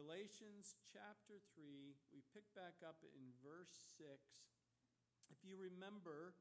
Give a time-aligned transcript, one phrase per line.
[0.00, 3.68] Galatians chapter 3, we pick back up in verse
[4.00, 4.08] 6.
[5.28, 6.32] If you remember,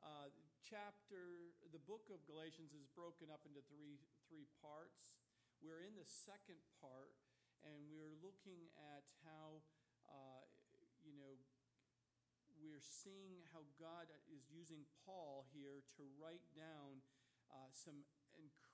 [0.00, 0.32] uh,
[0.64, 4.00] chapter, the book of Galatians is broken up into three,
[4.32, 5.20] three parts.
[5.60, 7.12] We're in the second part,
[7.60, 9.60] and we're looking at how,
[10.08, 10.48] uh,
[11.04, 11.36] you know,
[12.56, 17.04] we're seeing how God is using Paul here to write down
[17.52, 18.08] uh, some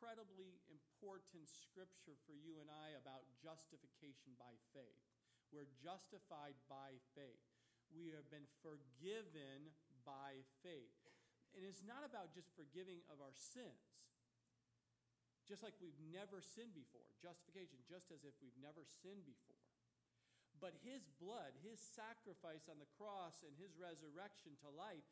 [0.00, 5.04] incredibly important scripture for you and I about justification by faith.
[5.52, 7.44] We're justified by faith.
[7.92, 9.68] We have been forgiven
[10.08, 11.04] by faith.
[11.52, 13.84] And it's not about just forgiving of our sins,
[15.44, 17.04] just like we've never sinned before.
[17.20, 19.60] Justification, just as if we've never sinned before.
[20.64, 25.04] But his blood, his sacrifice on the cross, and his resurrection to life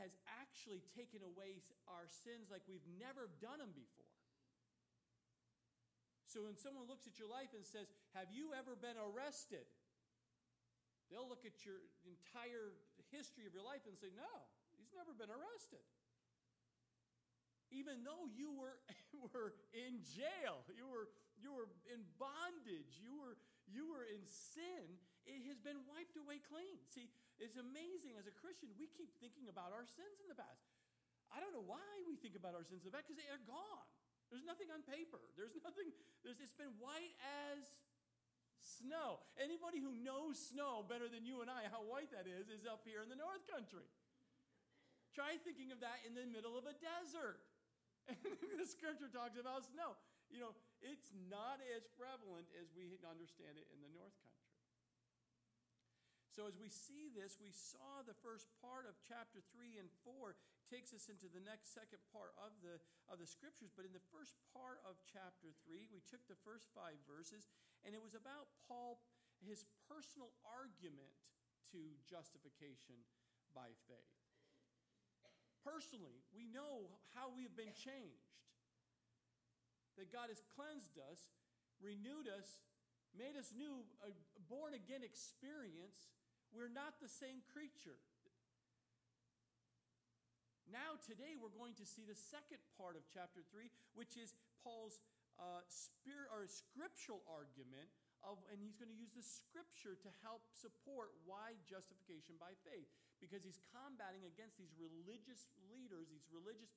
[0.00, 4.05] has actually taken away our sins like we've never done them before.
[6.36, 9.64] So when someone looks at your life and says, Have you ever been arrested?
[11.08, 12.76] They'll look at your entire
[13.08, 14.44] history of your life and say, No,
[14.76, 15.80] he's never been arrested.
[17.72, 18.76] Even though you were,
[19.32, 21.08] were in jail, you were,
[21.40, 24.92] you were in bondage, you were, you were in sin,
[25.24, 26.76] it has been wiped away clean.
[26.92, 27.08] See,
[27.40, 30.68] it's amazing as a Christian, we keep thinking about our sins in the past.
[31.32, 33.40] I don't know why we think about our sins in the past because they are
[33.48, 33.88] gone.
[34.30, 35.22] There's nothing on paper.
[35.38, 35.94] There's nothing,
[36.26, 37.14] there's, it's been white
[37.50, 37.62] as
[38.58, 39.22] snow.
[39.38, 42.82] Anybody who knows snow better than you and I, how white that is, is up
[42.82, 43.86] here in the North Country.
[45.14, 47.40] Try thinking of that in the middle of a desert.
[48.56, 49.94] The scripture talks about snow.
[50.30, 54.45] You know, it's not as prevalent as we understand it in the North Country.
[56.36, 60.36] So, as we see this, we saw the first part of chapter 3 and 4
[60.68, 62.76] takes us into the next second part of the,
[63.08, 63.72] of the scriptures.
[63.72, 67.48] But in the first part of chapter 3, we took the first five verses,
[67.88, 69.00] and it was about Paul,
[69.40, 71.08] his personal argument
[71.72, 73.00] to justification
[73.56, 74.20] by faith.
[75.64, 78.36] Personally, we know how we have been changed.
[79.96, 81.32] That God has cleansed us,
[81.80, 82.60] renewed us,
[83.16, 84.12] made us new, a
[84.52, 86.12] born again experience
[86.56, 88.00] we're not the same creature.
[90.72, 94.34] Now, today, we're going to see the second part of chapter 3, which is
[94.64, 94.98] Paul's
[95.38, 97.86] uh, spirit or scriptural argument
[98.24, 102.88] of, and he's going to use the scripture to help support why justification by faith,
[103.22, 106.72] because he's combating against these religious leaders, these religious,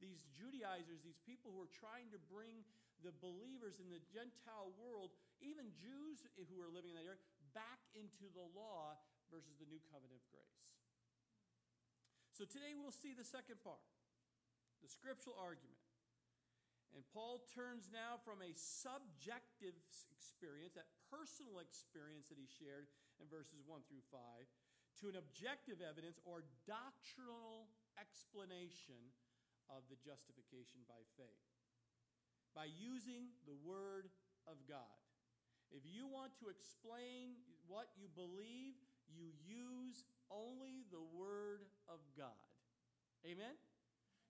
[0.00, 2.64] these Judaizers, these people who are trying to bring
[3.04, 5.12] the believers in the Gentile world,
[5.44, 7.20] even Jews who are living in that area,
[7.52, 8.96] back into the law
[9.32, 10.60] versus the new covenant of grace.
[12.34, 13.84] So today we'll see the second part,
[14.82, 15.78] the scriptural argument.
[16.94, 19.74] And Paul turns now from a subjective
[20.14, 22.86] experience, that personal experience that he shared
[23.18, 24.20] in verses 1 through 5,
[25.02, 27.66] to an objective evidence or doctrinal
[27.98, 29.10] explanation
[29.66, 31.54] of the justification by faith
[32.54, 34.06] by using the Word
[34.46, 35.02] of God.
[35.74, 37.34] If you want to explain
[37.66, 38.78] what you believe,
[39.10, 42.48] you use only the Word of God.
[43.24, 43.56] Amen?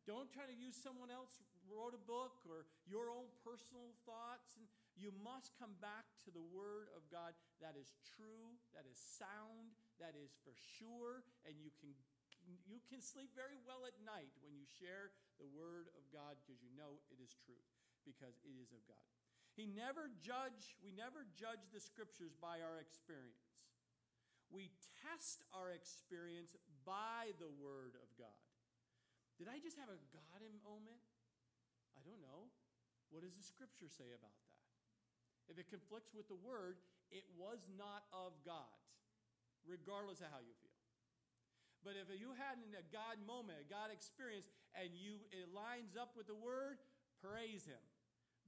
[0.04, 4.60] Don't try to use someone else wrote a book or your own personal thoughts.
[4.60, 9.00] And you must come back to the Word of God that is true, that is
[9.00, 11.96] sound, that is for sure, and you can
[12.68, 16.60] you can sleep very well at night when you share the Word of God because
[16.60, 17.64] you know it is truth,
[18.04, 19.00] because it is of God.
[19.56, 23.54] He never judge, we never judge the scriptures by our experience.
[24.54, 24.70] We
[25.02, 26.54] test our experience
[26.86, 28.38] by the Word of God.
[29.34, 31.02] Did I just have a God moment?
[31.98, 32.54] I don't know.
[33.10, 34.62] What does the Scripture say about that?
[35.50, 36.78] If it conflicts with the Word,
[37.10, 38.78] it was not of God,
[39.66, 40.78] regardless of how you feel.
[41.82, 46.16] But if you had a God moment, a God experience, and you it lines up
[46.16, 46.80] with the Word,
[47.20, 47.82] praise Him,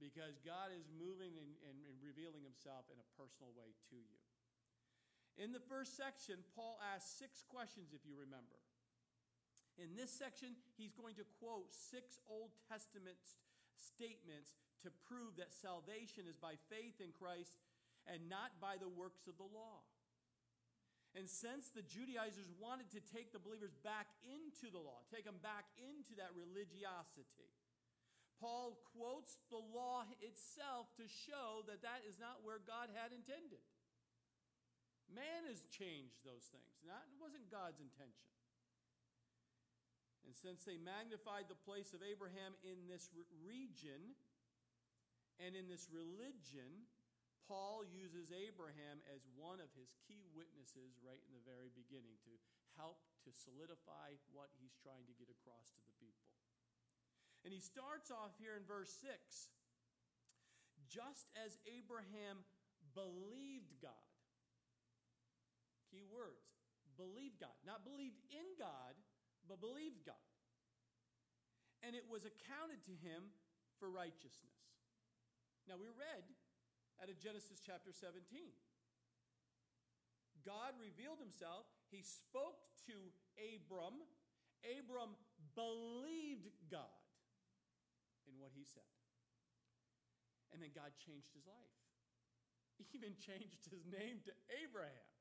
[0.01, 4.26] because God is moving and, and, and revealing Himself in a personal way to you.
[5.37, 8.57] In the first section, Paul asks six questions, if you remember.
[9.77, 13.21] In this section, he's going to quote six Old Testament
[13.77, 17.53] statements to prove that salvation is by faith in Christ
[18.09, 19.85] and not by the works of the law.
[21.13, 25.41] And since the Judaizers wanted to take the believers back into the law, take them
[25.45, 27.53] back into that religiosity,
[28.41, 33.61] Paul quotes the law itself to show that that is not where God had intended.
[35.11, 36.75] Man has changed those things.
[36.83, 38.31] That wasn't God's intention.
[40.27, 43.07] And since they magnified the place of Abraham in this
[43.47, 44.19] region
[45.39, 46.83] and in this religion,
[47.47, 52.35] Paul uses Abraham as one of his key witnesses right in the very beginning to
[52.75, 56.27] help to solidify what he's trying to get across to the people.
[57.47, 59.07] And he starts off here in verse 6
[60.91, 62.43] just as Abraham
[62.95, 64.16] believed God.
[65.97, 66.45] Key words
[66.93, 67.57] believed God.
[67.65, 68.93] Not believed in God,
[69.49, 70.29] but believed God.
[71.81, 73.33] And it was accounted to him
[73.81, 74.61] for righteousness.
[75.65, 76.25] Now, we read
[77.01, 78.21] out of Genesis chapter 17.
[80.45, 81.65] God revealed himself.
[81.89, 83.09] He spoke to
[83.41, 84.05] Abram.
[84.61, 85.17] Abram
[85.57, 87.01] believed God
[88.29, 88.85] in what he said.
[90.53, 91.77] And then God changed his life.
[92.93, 95.16] Even changed his name to Abraham.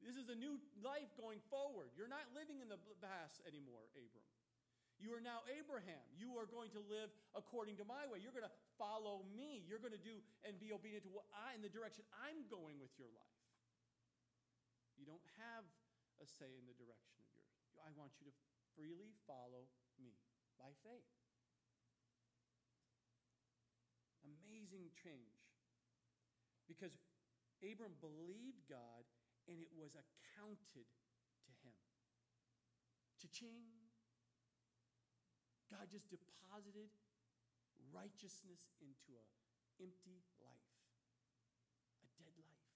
[0.00, 1.92] This is a new life going forward.
[1.92, 4.24] You're not living in the past anymore, Abram.
[5.00, 6.04] You are now Abraham.
[6.12, 8.20] You are going to live according to my way.
[8.20, 9.64] You're going to follow me.
[9.64, 12.76] You're going to do and be obedient to what I in the direction I'm going
[12.76, 13.40] with your life.
[15.00, 15.64] You don't have
[16.20, 17.56] a say in the direction of yours.
[17.80, 18.34] I want you to
[18.76, 20.20] freely follow me
[20.60, 21.08] by faith.
[24.20, 25.40] Amazing change.
[26.68, 26.92] Because
[27.64, 29.08] Abram believed God
[29.50, 30.86] and it was accounted
[31.42, 31.74] to him.
[33.18, 33.66] Cha-ching.
[35.66, 36.88] God just deposited
[37.90, 39.26] righteousness into an
[39.82, 40.78] empty life,
[42.02, 42.70] a dead life.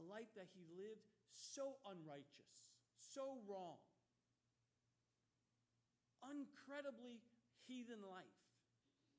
[0.00, 3.80] A life that he lived so unrighteous, so wrong,
[6.32, 7.22] incredibly
[7.66, 8.40] heathen life,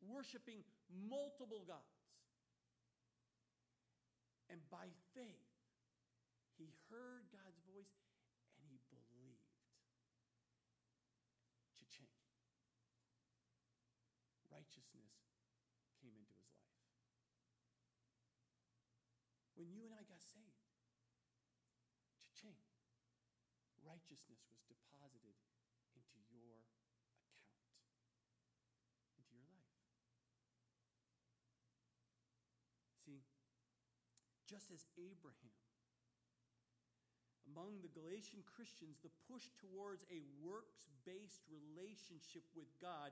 [0.04, 1.97] worshiping multiple gods.
[4.50, 5.52] And by faith,
[6.58, 8.00] he heard God's voice
[8.58, 9.54] and he believed.
[11.76, 12.10] Cha-ching.
[14.50, 15.14] Righteousness
[16.02, 16.82] came into his life.
[19.54, 20.64] When you and I got saved,
[22.18, 22.58] cha-ching,
[23.84, 25.38] righteousness was deposited
[25.94, 27.04] into your account,
[29.18, 29.78] into your life.
[33.06, 33.24] See,
[34.48, 35.60] just as Abraham.
[37.52, 43.12] Among the Galatian Christians, the push towards a works based relationship with God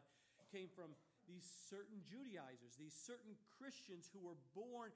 [0.52, 0.96] came from
[1.26, 4.94] these certain Judaizers, these certain Christians who were born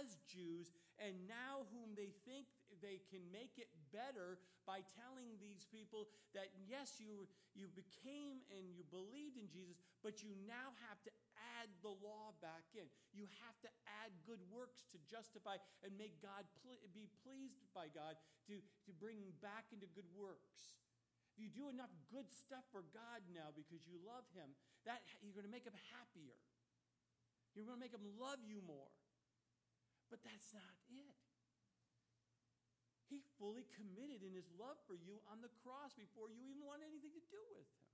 [0.00, 2.48] as Jews and now whom they think
[2.80, 8.72] they can make it better by telling these people that yes, you, you became and
[8.72, 11.12] you believed in Jesus, but you now have to
[11.66, 12.86] add the law back in.
[13.10, 16.46] You have to add good works to justify and make God
[16.94, 18.14] be pleased by God
[18.46, 20.78] to, to bring back into good works.
[21.34, 24.54] If you do enough good stuff for God now because you love Him,
[24.86, 26.38] that you're going to make Him happier.
[27.52, 28.88] You're going to make Him love you more.
[30.08, 31.18] But that's not it.
[33.10, 36.86] He fully committed in His love for you on the cross before you even want
[36.86, 37.85] anything to do with Him.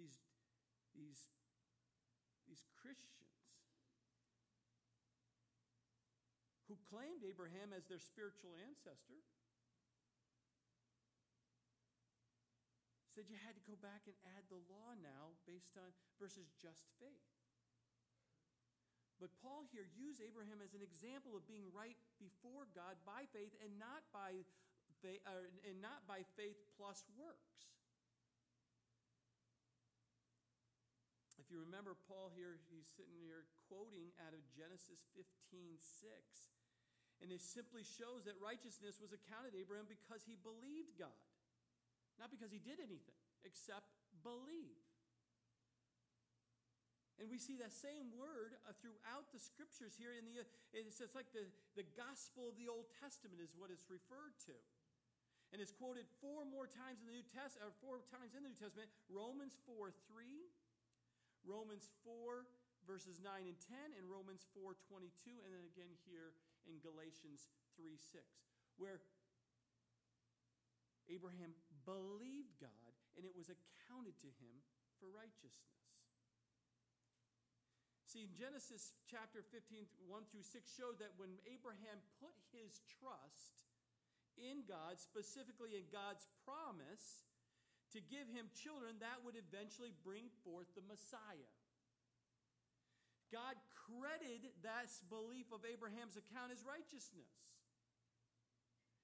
[0.00, 0.16] These,
[0.96, 1.20] these,
[2.48, 3.36] these Christians
[6.72, 9.20] who claimed Abraham as their spiritual ancestor
[13.12, 16.88] said you had to go back and add the law now based on versus just
[16.96, 17.28] faith.
[19.20, 23.52] But Paul here used Abraham as an example of being right before God by faith
[23.60, 24.40] and not by
[25.04, 27.68] faith, and not by faith plus works.
[31.50, 36.06] If you remember Paul here, he's sitting here quoting out of Genesis 15 6.
[37.26, 41.26] And it simply shows that righteousness was accounted Abraham because he believed God,
[42.22, 43.90] not because he did anything except
[44.22, 44.78] believe.
[47.18, 51.02] And we see that same word uh, throughout the scriptures here in the uh, it's,
[51.02, 54.54] it's like the, the gospel of the Old Testament is what it's referred to.
[55.50, 58.54] And it's quoted four more times in the New Testament, or four times in the
[58.54, 60.46] New Testament, Romans 4 3,
[61.44, 62.44] Romans 4,
[62.86, 66.36] verses 9 and 10, and Romans 4, 22, and then again here
[66.68, 68.20] in Galatians 3, 6,
[68.76, 69.00] where
[71.10, 74.54] Abraham believed God and it was accounted to him
[75.02, 75.80] for righteousness.
[78.06, 83.70] See, Genesis chapter 15, 1 through 6 showed that when Abraham put his trust
[84.34, 87.29] in God, specifically in God's promise,
[87.92, 91.50] to give him children that would eventually bring forth the Messiah.
[93.30, 93.54] God
[93.86, 97.30] credited that belief of Abraham's account as righteousness.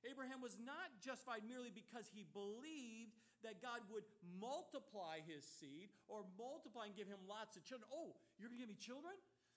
[0.07, 4.07] Abraham was not justified merely because he believed that God would
[4.38, 7.90] multiply his seed or multiply and give him lots of children.
[7.90, 9.14] Oh, you're going to give me children?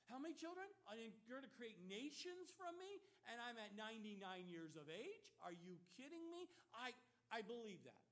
[0.10, 0.66] How many children?
[0.90, 2.98] I mean, you're going to create nations from me,
[3.30, 4.18] and I'm at 99
[4.50, 5.30] years of age?
[5.46, 6.50] Are you kidding me?
[6.74, 6.98] I,
[7.30, 8.09] I believe that.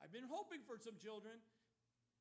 [0.00, 1.36] I've been hoping for some children.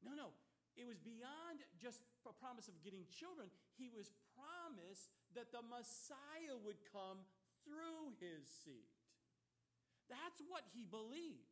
[0.04, 0.36] No, no.
[0.76, 3.52] It was beyond just a promise of getting children.
[3.76, 7.24] He was promised that the Messiah would come
[7.68, 8.88] through his seed.
[10.08, 11.52] That's what he believed.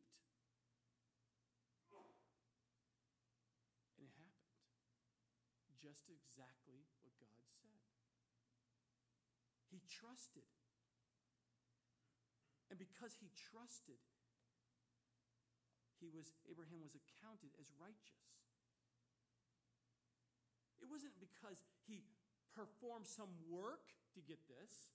[3.96, 4.56] And it happened.
[5.78, 7.84] Just exactly what God said.
[9.70, 10.48] He trusted.
[12.68, 14.00] And because he trusted,
[15.98, 18.24] he was Abraham was accounted as righteous.
[20.78, 21.58] It wasn't because
[21.90, 22.06] he
[22.54, 24.94] performed some work to get this.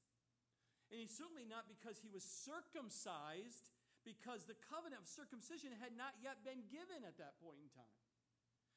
[0.91, 3.71] And he's certainly not because he was circumcised,
[4.03, 7.97] because the covenant of circumcision had not yet been given at that point in time.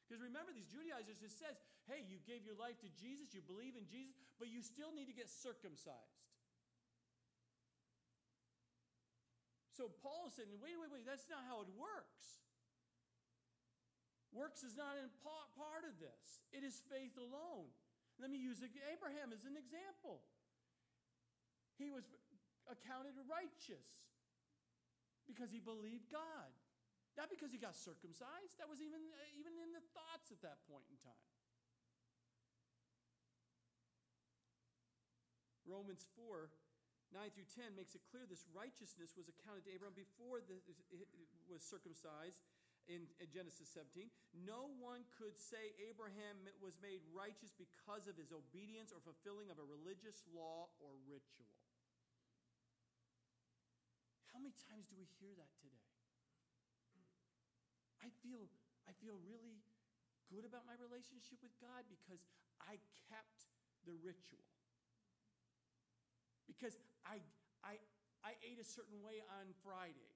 [0.06, 1.58] Because remember, these Judaizers, it says,
[1.90, 5.10] hey, you gave your life to Jesus, you believe in Jesus, but you still need
[5.10, 6.15] to get circumcised.
[9.76, 12.40] So Paul saying, wait, wait, wait, that's not how it works.
[14.32, 17.68] Works is not in part of this, it is faith alone.
[18.16, 20.24] Let me use Abraham as an example
[21.76, 22.08] he was
[22.64, 23.84] accounted righteous
[25.28, 26.48] because he believed God.
[27.16, 28.56] Not because he got circumcised.
[28.60, 31.28] That was even, uh, even in the thoughts at that point in time.
[35.64, 36.48] Romans 4
[37.16, 40.60] 9 through 10 makes it clear this righteousness was accounted to Abraham before the,
[41.48, 42.44] was circumcised
[42.92, 44.12] in, in, Genesis 17.
[44.36, 49.56] No one could say Abraham was made righteous because of his obedience or fulfilling of
[49.56, 51.48] a religious law or ritual.
[54.36, 55.88] How many times do we hear that today?
[58.04, 58.44] I feel,
[58.84, 59.56] I feel really
[60.28, 62.20] good about my relationship with God because
[62.60, 62.76] I
[63.08, 63.48] kept
[63.88, 64.44] the ritual.
[66.44, 67.22] Because I,
[67.62, 67.78] I,
[68.26, 70.10] I ate a certain way on Friday.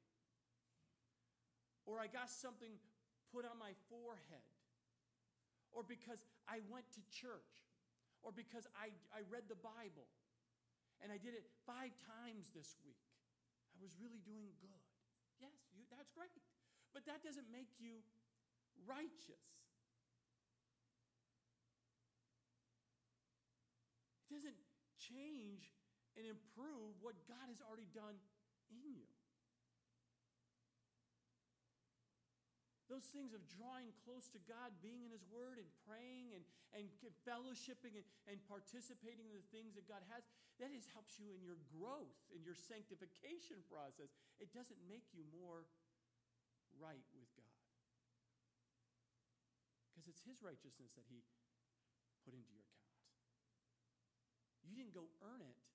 [1.86, 2.76] Or I got something
[3.32, 4.46] put on my forehead.
[5.70, 7.54] Or because I went to church.
[8.26, 10.10] Or because I, I read the Bible.
[11.00, 13.00] And I did it five times this week
[13.72, 14.84] I was really doing good.
[15.40, 16.28] Yes, you, that's great.
[16.92, 18.04] But that doesn't make you
[18.84, 19.40] righteous.
[24.28, 24.60] It doesn't
[25.00, 25.72] change
[26.18, 28.18] and improve what God has already done
[28.70, 29.06] in you.
[32.90, 36.42] Those things of drawing close to God, being in His Word and praying and,
[36.74, 36.90] and
[37.22, 40.26] fellowshipping and, and participating in the things that God has,
[40.58, 44.10] that is, helps you in your growth, in your sanctification process.
[44.42, 45.70] It doesn't make you more
[46.82, 47.62] right with God.
[49.94, 51.22] Because it's His righteousness that He
[52.26, 52.90] put into your account.
[54.66, 55.69] You didn't go earn it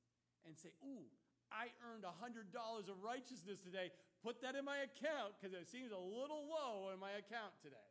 [0.46, 1.06] and say, Ooh,
[1.54, 3.94] I earned $100 of righteousness today.
[4.25, 7.90] Put that in my account because it seems a little low in my account today.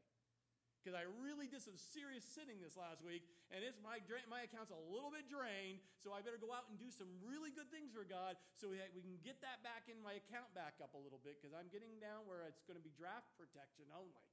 [0.84, 4.68] Because I really did some serious sinning this last week, and it's my, my account's
[4.68, 7.88] a little bit drained, so I better go out and do some really good things
[7.88, 11.00] for God so we, we can get that back in my account back up a
[11.00, 14.28] little bit because I'm getting down where it's going to be draft protection only.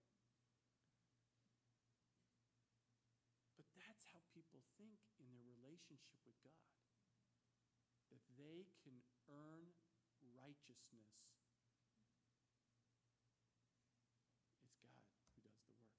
[3.55, 6.67] But that's how people think in their relationship with God
[8.11, 8.99] that they can
[9.31, 9.71] earn
[10.35, 11.11] righteousness.
[14.67, 15.01] It's God
[15.33, 15.95] who does the work.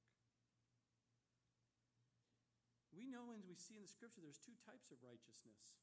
[2.92, 5.80] We know and we see in the scripture there's two types of righteousness.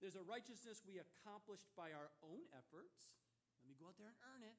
[0.00, 3.16] There's a righteousness we accomplished by our own efforts.
[3.64, 4.58] Let me go out there and earn it.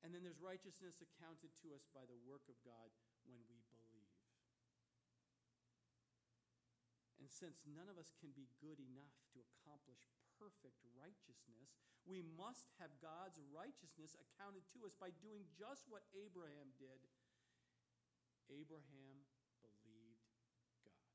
[0.00, 2.88] And then there's righteousness accounted to us by the work of God
[3.28, 4.08] when we believe.
[7.20, 10.08] And since none of us can be good enough to accomplish
[10.40, 11.76] perfect righteousness,
[12.08, 17.04] we must have God's righteousness accounted to us by doing just what Abraham did.
[18.48, 19.20] Abraham
[19.60, 20.24] believed
[20.88, 21.12] God.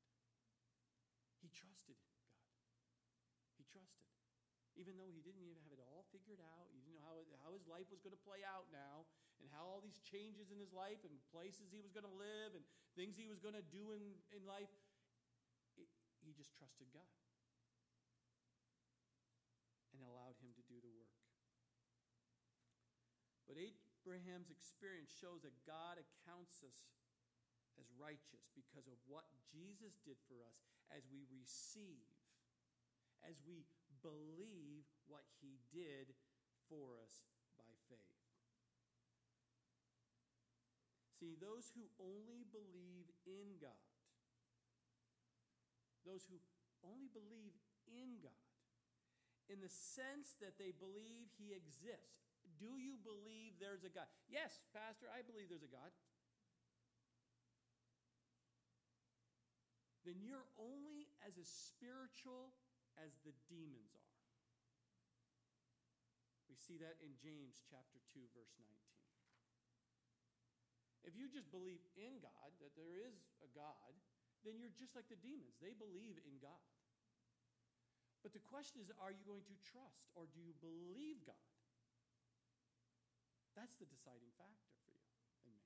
[1.42, 2.30] He trusted God.
[3.58, 4.06] He trusted.
[4.78, 7.50] Even though he didn't even have it all figured out, he didn't know how, how
[7.50, 9.08] his life was going to play out now,
[9.42, 12.56] and how all these changes in his life and places he was going to live
[12.56, 12.64] and
[12.96, 14.00] things he was going to do in,
[14.32, 14.70] in life,
[16.24, 17.08] he just trusted God
[19.96, 21.16] and allowed him to do the work.
[23.46, 26.78] But Abraham's experience shows that God accounts us
[27.78, 30.58] as righteous because of what Jesus did for us
[30.90, 32.10] as we receive,
[33.22, 33.62] as we
[34.02, 36.10] believe what he did
[36.66, 37.22] for us
[37.58, 38.16] by faith.
[41.16, 43.88] See, those who only believe in God,
[46.04, 46.36] those who
[46.84, 47.56] only believe
[47.88, 48.46] in God,
[49.48, 52.25] in the sense that they believe he exists.
[52.56, 54.08] Do you believe there's a God?
[54.28, 55.92] Yes, Pastor, I believe there's a God.
[60.06, 62.54] Then you're only as spiritual
[63.02, 64.14] as the demons are.
[66.46, 68.70] We see that in James chapter 2 verse 19.
[71.10, 73.94] If you just believe in God, that there is a God,
[74.46, 75.58] then you're just like the demons.
[75.58, 76.66] They believe in God.
[78.22, 81.55] But the question is are you going to trust or do you believe God?
[83.56, 85.00] That's the deciding factor for you
[85.40, 85.64] and me.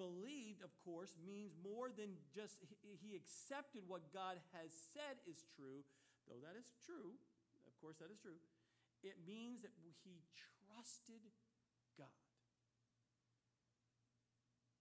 [0.00, 5.84] Believed, of course, means more than just he accepted what God has said is true,
[6.24, 7.20] though that is true.
[7.68, 8.40] Of course, that is true.
[9.04, 11.20] It means that he trusted
[12.00, 12.24] God.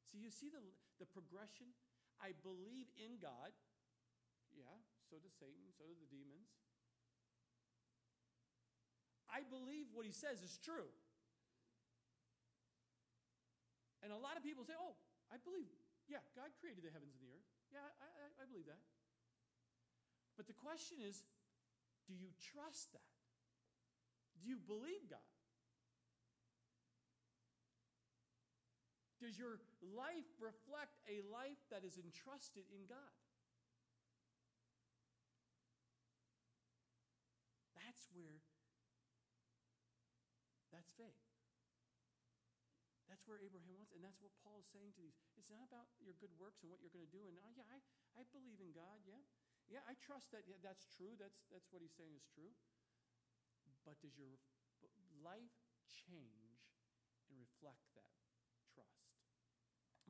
[0.07, 0.63] So you see the,
[0.97, 1.75] the progression?
[2.23, 3.51] I believe in God.
[4.55, 4.75] Yeah,
[5.11, 6.55] so does Satan, so do the demons.
[9.29, 10.89] I believe what he says is true.
[14.03, 14.95] And a lot of people say, oh,
[15.27, 15.67] I believe,
[16.07, 17.49] yeah, God created the heavens and the earth.
[17.69, 18.81] Yeah, I, I, I believe that.
[20.39, 21.21] But the question is,
[22.07, 23.11] do you trust that?
[24.39, 25.29] Do you believe God?
[29.19, 33.13] Does your life reflect a life that is entrusted in God?
[37.75, 38.39] That's where,
[40.71, 41.28] that's faith.
[43.29, 45.13] Where Abraham wants, and that's what Paul is saying to these.
[45.37, 47.29] It's not about your good works and what you're going to do.
[47.29, 47.77] And oh, yeah, I,
[48.17, 49.05] I believe in God.
[49.05, 49.21] Yeah,
[49.69, 50.49] yeah, I trust that.
[50.49, 51.13] Yeah, that's true.
[51.21, 52.49] That's that's what he's saying is true.
[53.85, 54.33] But does your
[55.21, 55.55] life
[55.89, 56.61] change
[57.29, 58.17] and reflect that?
[58.73, 59.05] Trust?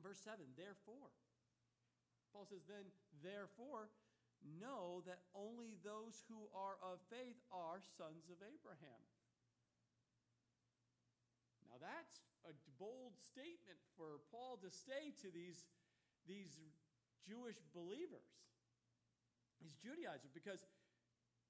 [0.00, 1.12] Verse 7, therefore.
[2.32, 2.86] Paul says, then,
[3.20, 3.90] therefore,
[4.40, 9.02] know that only those who are of faith are sons of Abraham.
[11.66, 15.68] Now, that's a bold statement for Paul to say to these,
[16.24, 16.56] these
[17.26, 18.30] Jewish believers,
[19.60, 20.64] these Judaizers, because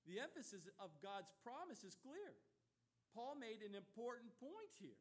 [0.08, 2.34] the emphasis of God's promise is clear.
[3.14, 4.98] Paul made an important point here.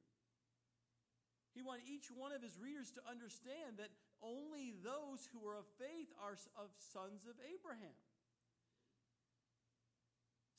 [1.58, 3.89] He wanted each one of his readers to understand that
[4.21, 7.97] only those who are of faith are of sons of Abraham.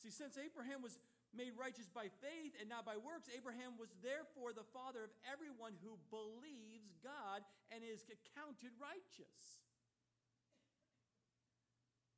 [0.03, 0.99] See, since Abraham was
[1.31, 5.79] made righteous by faith and not by works, Abraham was therefore the father of everyone
[5.81, 9.62] who believes God and is accounted righteous.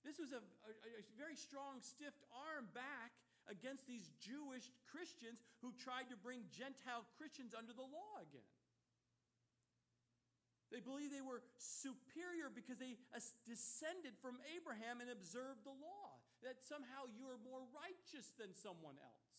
[0.03, 3.15] This was a, a, a, very strong, stiff arm back
[3.47, 8.51] against these Jewish Christians who tried to bring Gentile Christians under the law again.
[10.75, 12.97] They believed they were superior because they
[13.45, 16.12] descended from Abraham and observed the law,
[16.43, 19.33] that somehow you are more righteous than someone else.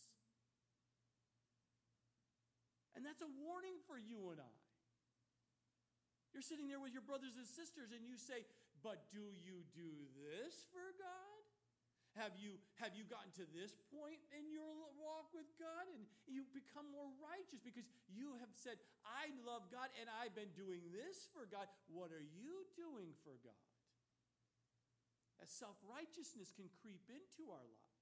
[2.95, 4.55] And that's a warning for you and I.
[6.31, 8.45] You're sitting there with your brothers and sisters and you say,
[8.81, 11.41] But do you do this for God?
[12.13, 14.69] Have you, have you gotten to this point in your
[15.01, 19.89] walk with God and you become more righteous because you have said, I love God
[19.97, 21.65] and I've been doing this for God?
[21.89, 23.72] What are you doing for God?
[25.43, 27.99] As self righteousness can creep into our lives,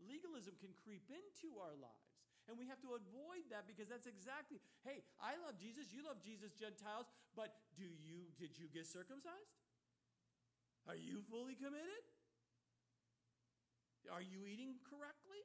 [0.00, 2.08] legalism can creep into our lives.
[2.48, 6.24] And we have to avoid that because that's exactly, hey, I love Jesus, you love
[6.24, 7.04] Jesus, Gentiles,
[7.36, 9.60] but do you, did you get circumcised?
[10.88, 12.02] Are you fully committed?
[14.08, 15.44] Are you eating correctly?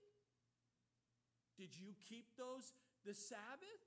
[1.59, 2.71] Did you keep those
[3.03, 3.83] the Sabbath?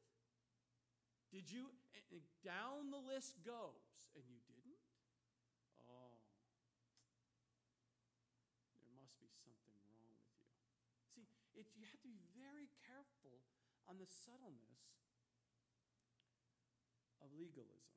[1.33, 4.81] Did you eh, eh, down the list goes and you didn't?
[5.85, 6.17] Oh.
[8.81, 10.41] There must be something wrong with you.
[11.13, 13.45] See, it, you have to be very careful
[13.89, 14.85] on the subtleness
[17.25, 17.89] of legalism.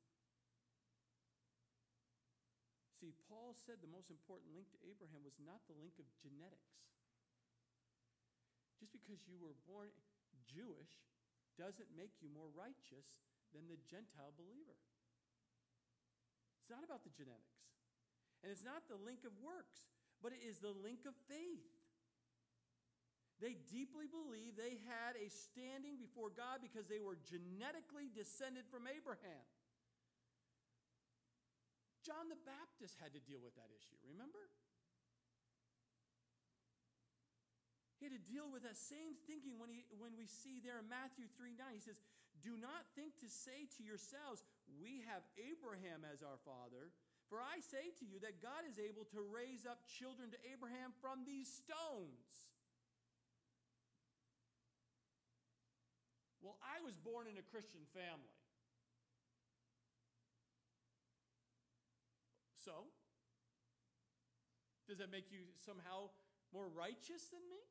[2.96, 6.80] See, Paul said the most important link to Abraham was not the link of genetics.
[8.78, 9.90] Just because you were born
[10.46, 11.02] Jewish
[11.58, 13.06] doesn't make you more righteous
[13.50, 14.78] than the Gentile believer.
[16.62, 17.62] It's not about the genetics.
[18.42, 19.90] And it's not the link of works,
[20.22, 21.71] but it is the link of faith.
[23.42, 28.86] They deeply believed they had a standing before God because they were genetically descended from
[28.86, 29.42] Abraham.
[32.06, 34.46] John the Baptist had to deal with that issue, remember?
[37.98, 40.86] He had to deal with that same thinking when, he, when we see there in
[40.86, 41.66] Matthew 3 9.
[41.74, 41.98] He says,
[42.42, 46.94] Do not think to say to yourselves, We have Abraham as our father.
[47.30, 50.94] For I say to you that God is able to raise up children to Abraham
[50.98, 52.52] from these stones.
[56.42, 58.34] Well, I was born in a Christian family.
[62.58, 62.90] So,
[64.90, 66.10] does that make you somehow
[66.50, 67.62] more righteous than me?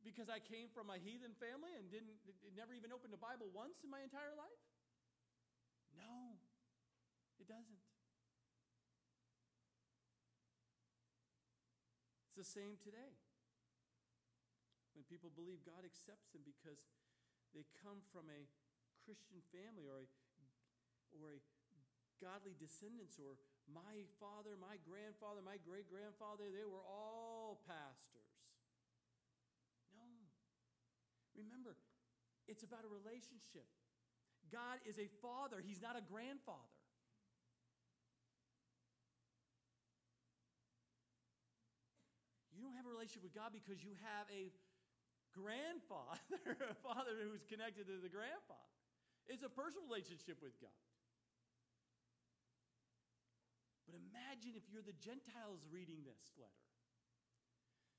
[0.00, 2.16] Because I came from a heathen family and didn't
[2.56, 4.62] never even opened a Bible once in my entire life?
[5.94, 6.40] No,
[7.38, 7.84] it doesn't.
[12.26, 13.20] It's the same today.
[14.96, 16.80] When people believe God accepts them because
[17.52, 18.42] they come from a
[19.04, 20.08] Christian family or a,
[21.16, 21.40] or a
[22.22, 23.34] godly descendants or
[23.70, 28.30] my father, my grandfather, my great grandfather, they were all pastors.
[29.94, 30.06] No.
[31.34, 31.78] Remember,
[32.46, 33.66] it's about a relationship.
[34.50, 36.78] God is a father, He's not a grandfather.
[42.52, 44.54] You don't have a relationship with God because you have a
[45.34, 46.20] grandfather,
[46.72, 48.72] a father who's connected to the grandfather.
[49.26, 50.74] It's a personal relationship with God.
[53.88, 56.62] But imagine if you're the Gentiles reading this letter.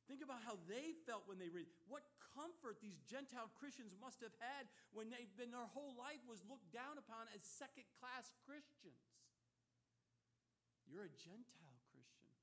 [0.10, 1.70] Think about how they felt when they read.
[1.88, 2.04] What
[2.36, 6.68] comfort these Gentile Christians must have had when they've been their whole life was looked
[6.76, 9.00] down upon as second class Christians.
[10.90, 12.36] You're a Gentile Christian.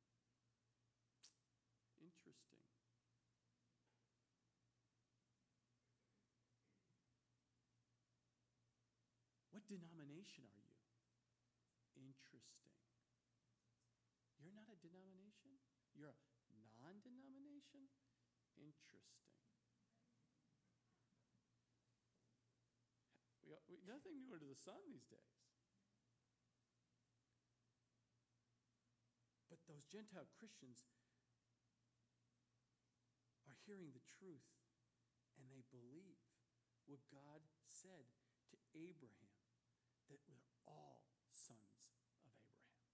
[2.00, 2.58] Interesting.
[9.52, 9.68] What
[10.20, 10.76] denomination are you?
[11.96, 12.76] Interesting.
[14.36, 15.56] You're not a denomination?
[15.96, 16.18] You're a
[16.76, 17.88] non denomination?
[18.60, 19.24] Interesting.
[23.48, 25.40] We, we, nothing new under the sun these days.
[29.48, 30.84] But those Gentile Christians
[33.48, 34.52] are hearing the truth
[35.40, 36.20] and they believe
[36.84, 37.40] what God
[37.72, 38.04] said
[38.52, 39.29] to Abraham
[40.10, 42.90] that we're all sons of Abraham.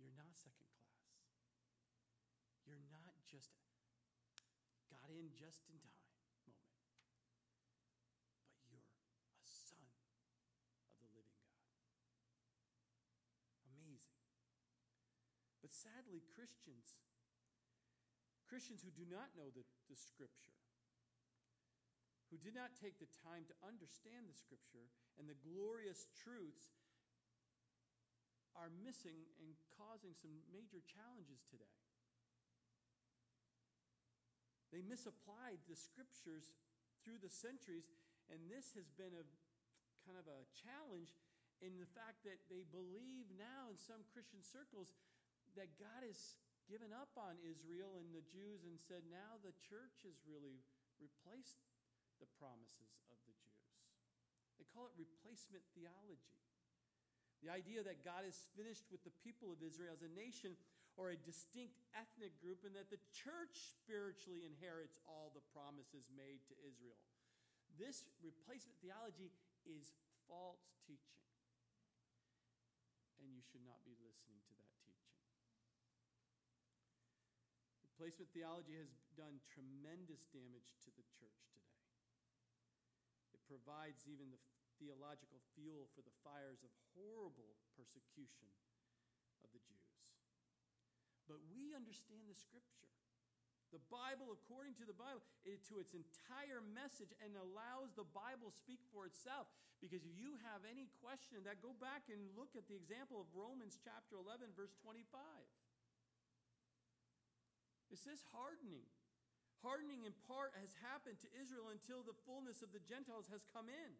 [0.00, 1.20] You're not second class.
[2.64, 3.52] You're not just
[4.88, 6.72] got in just in time moment,
[8.72, 8.88] but you're
[9.36, 11.76] a son of the living God.
[13.68, 14.24] Amazing.
[15.60, 16.96] But sadly, Christians,
[18.48, 20.56] Christians who do not know the, the scripture,
[22.28, 26.76] who did not take the time to understand the scripture and the glorious truths
[28.52, 31.76] are missing and causing some major challenges today.
[34.74, 36.52] They misapplied the scriptures
[37.00, 37.88] through the centuries,
[38.28, 39.24] and this has been a
[40.04, 41.16] kind of a challenge
[41.64, 44.92] in the fact that they believe now in some Christian circles
[45.56, 46.36] that God has
[46.68, 50.60] given up on Israel and the Jews and said now the church has really
[51.00, 51.64] replaced
[52.18, 53.66] the promises of the Jews.
[54.58, 56.38] They call it replacement theology.
[57.42, 60.58] The idea that God is finished with the people of Israel as a nation
[60.98, 66.42] or a distinct ethnic group, and that the church spiritually inherits all the promises made
[66.50, 66.98] to Israel.
[67.78, 69.30] This replacement theology
[69.62, 69.94] is
[70.26, 71.22] false teaching.
[73.22, 75.14] And you should not be listening to that teaching.
[77.94, 81.38] Replacement theology has done tremendous damage to the church
[83.48, 84.38] provides even the
[84.78, 88.52] theological fuel for the fires of horrible persecution
[89.42, 89.88] of the Jews.
[91.26, 92.88] But we understand the scripture.
[93.68, 98.48] The Bible, according to the Bible, it, to its entire message and allows the Bible
[98.48, 99.44] speak for itself.
[99.76, 103.28] Because if you have any question that, go back and look at the example of
[103.36, 105.04] Romans chapter 11, verse 25.
[107.92, 108.88] It says hardening.
[109.64, 113.66] Hardening in part has happened to Israel until the fullness of the Gentiles has come
[113.66, 113.92] in.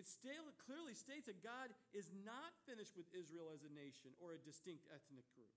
[0.00, 4.32] It still clearly states that God is not finished with Israel as a nation or
[4.32, 5.52] a distinct ethnic group.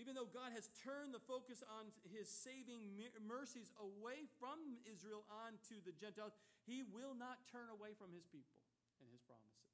[0.00, 5.84] Even though God has turned the focus on his saving mercies away from Israel onto
[5.84, 6.32] the Gentiles,
[6.64, 8.56] he will not turn away from his people
[9.04, 9.68] and his promises.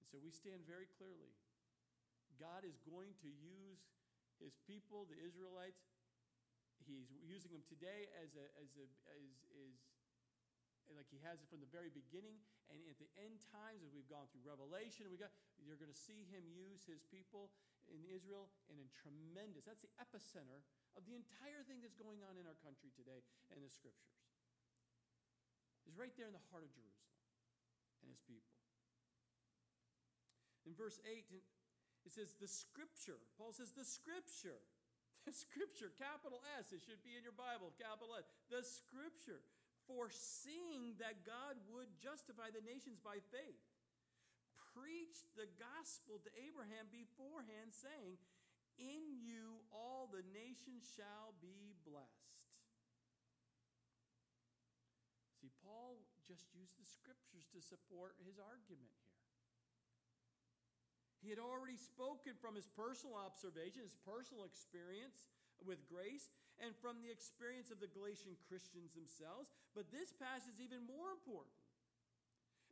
[0.00, 1.36] And so we stand very clearly.
[2.40, 3.84] God is going to use
[4.42, 5.84] his people, the Israelites.
[6.84, 9.24] He's using them today as a, as a, as,
[9.56, 9.78] is
[10.92, 12.36] like he has it from the very beginning
[12.68, 15.96] and at the end times as we've gone through revelation we got you're going to
[15.96, 17.48] see him use his people
[17.88, 20.60] in israel and in tremendous that's the epicenter
[20.92, 24.20] of the entire thing that's going on in our country today and the scriptures
[25.88, 27.16] is right there in the heart of jerusalem
[28.04, 28.52] and his people
[30.68, 31.24] in verse 8
[32.04, 34.60] it says the scripture paul says the scripture
[35.28, 39.40] the scripture capital s it should be in your bible capital s the scripture
[39.86, 43.64] foreseeing that God would justify the nations by faith,
[44.72, 48.16] preached the gospel to Abraham beforehand, saying,
[48.80, 52.40] In you all the nations shall be blessed.
[55.38, 59.13] See, Paul just used the scriptures to support his argument here.
[61.24, 65.24] He had already spoken from his personal observation, his personal experience
[65.64, 66.28] with grace,
[66.60, 69.48] and from the experience of the Galatian Christians themselves.
[69.72, 71.56] But this passage is even more important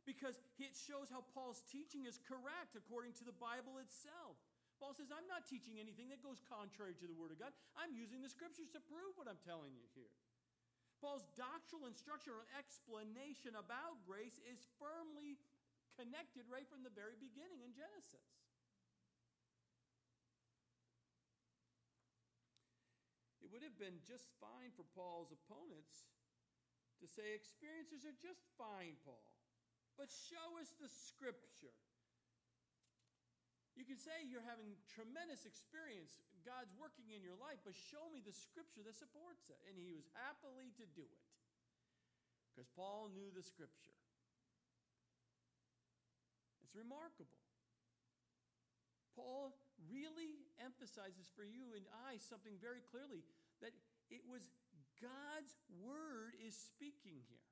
[0.05, 4.37] because it shows how Paul's teaching is correct according to the Bible itself.
[4.77, 7.55] Paul says, I'm not teaching anything that goes contrary to the Word of God.
[7.73, 10.13] I'm using the Scriptures to prove what I'm telling you here.
[11.01, 15.41] Paul's doctrinal instruction or explanation about grace is firmly
[15.95, 18.42] connected right from the very beginning in Genesis.
[23.63, 26.03] Would have been just fine for Paul's opponents
[26.99, 29.23] to say, Experiences are just fine, Paul,
[29.95, 31.71] but show us the scripture.
[33.79, 38.19] You can say you're having tremendous experience, God's working in your life, but show me
[38.19, 39.57] the scripture that supports it.
[39.63, 41.23] And he was happily to do it
[42.51, 43.95] because Paul knew the scripture.
[46.67, 47.39] It's remarkable.
[49.15, 49.55] Paul
[49.87, 53.25] really emphasizes for you and I something very clearly
[53.63, 53.71] that
[54.11, 54.43] it was
[54.99, 57.47] God's word is speaking here.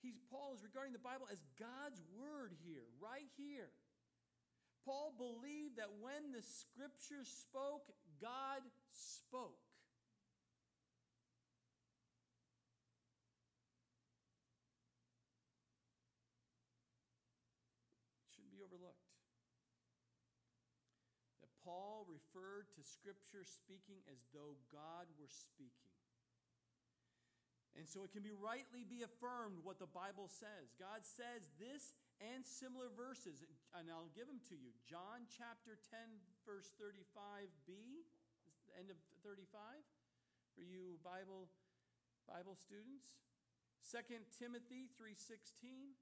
[0.00, 3.72] He's Paul is regarding the Bible as God's word here, right here.
[4.84, 7.88] Paul believed that when the scripture spoke,
[8.20, 8.60] God
[8.92, 9.64] spoke.
[18.28, 19.00] It shouldn't be overlooked.
[21.64, 25.90] Paul referred to Scripture speaking as though God were speaking.
[27.74, 30.70] And so it can be rightly be affirmed what the Bible says.
[30.78, 31.90] God says this
[32.22, 33.42] and similar verses,
[33.74, 34.70] and I'll give them to you.
[34.86, 35.98] John chapter 10,
[36.46, 37.74] verse 35b,
[38.78, 39.82] end of 35,
[40.54, 41.50] for you Bible,
[42.30, 43.10] Bible students.
[43.90, 45.98] 2 Timothy 3.16.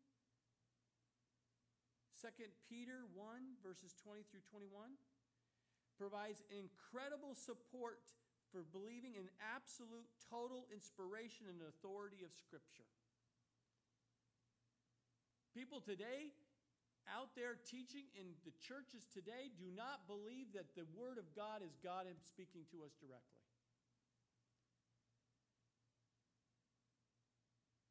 [2.20, 2.28] 2
[2.68, 4.92] Peter 1, verses 20 through 21
[6.02, 8.02] provides incredible support
[8.50, 12.90] for believing in absolute, total inspiration and authority of Scripture.
[15.54, 16.34] People today
[17.06, 21.62] out there teaching in the churches today do not believe that the Word of God
[21.62, 23.46] is God speaking to us directly.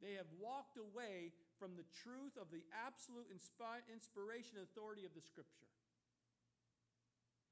[0.03, 5.23] They have walked away from the truth of the absolute inspiration and authority of the
[5.23, 5.70] Scripture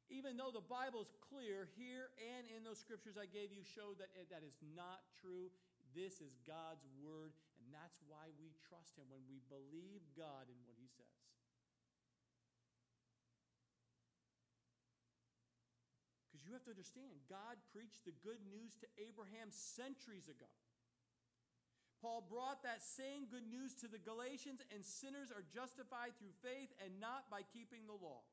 [0.09, 3.93] even though the Bible is clear here and in those scriptures I gave you show
[4.01, 5.53] that that is not true.
[5.93, 10.57] This is God's word, and that's why we trust Him when we believe God in
[10.69, 11.17] what He says.
[16.29, 20.49] Because you have to understand, God preached the good news to Abraham centuries ago.
[22.01, 26.71] Paul brought that same good news to the Galatians, and sinners are justified through faith
[26.79, 28.23] and not by keeping the law.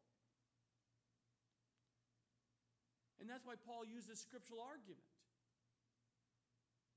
[3.21, 5.05] And that's why Paul used this scriptural argument.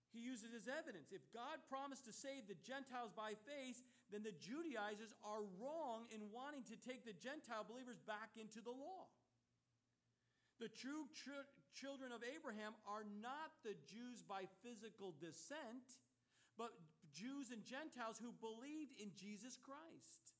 [0.10, 1.14] He used it as evidence.
[1.14, 3.78] If God promised to save the Gentiles by faith,
[4.10, 8.74] then the Judaizers are wrong in wanting to take the Gentile believers back into the
[8.74, 9.06] law.
[10.58, 11.46] The true ch-
[11.78, 15.86] children of Abraham are not the Jews by physical descent,
[16.58, 16.74] but
[17.14, 20.34] Jews and Gentiles who believed in Jesus Christ.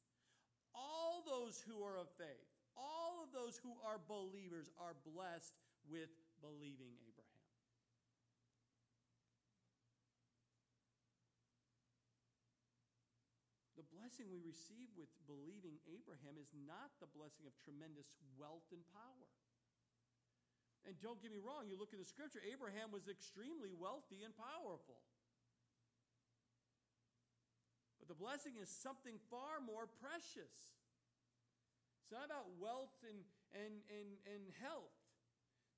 [0.74, 5.54] All those who are of faith, all of those who are believers are blessed
[5.90, 7.30] with believing Abraham.
[13.76, 18.86] The blessing we receive with believing Abraham is not the blessing of tremendous wealth and
[18.94, 19.32] power.
[20.84, 24.36] And don't get me wrong, you look in the scripture, Abraham was extremely wealthy and
[24.36, 25.00] powerful.
[28.00, 30.56] But the blessing is something far more precious.
[32.04, 33.24] It's not about wealth and,
[33.56, 34.99] and, and, and health.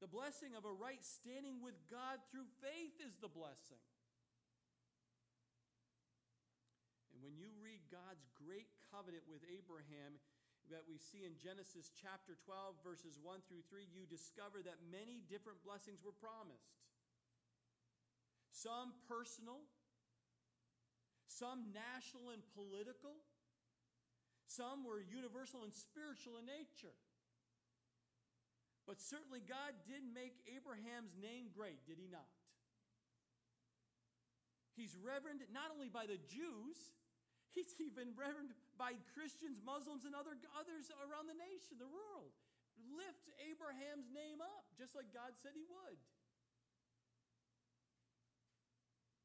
[0.01, 3.77] The blessing of a right standing with God through faith is the blessing.
[7.13, 10.17] And when you read God's great covenant with Abraham
[10.73, 15.21] that we see in Genesis chapter 12, verses 1 through 3, you discover that many
[15.29, 16.81] different blessings were promised.
[18.49, 19.61] Some personal,
[21.29, 23.21] some national and political,
[24.49, 26.97] some were universal and spiritual in nature.
[28.91, 32.27] But certainly God did make Abraham's name great, did he not?
[34.75, 36.75] He's revered not only by the Jews,
[37.55, 42.35] he's even revered by Christians, Muslims, and other, others around the nation, the world.
[42.99, 45.99] Lift Abraham's name up, just like God said he would.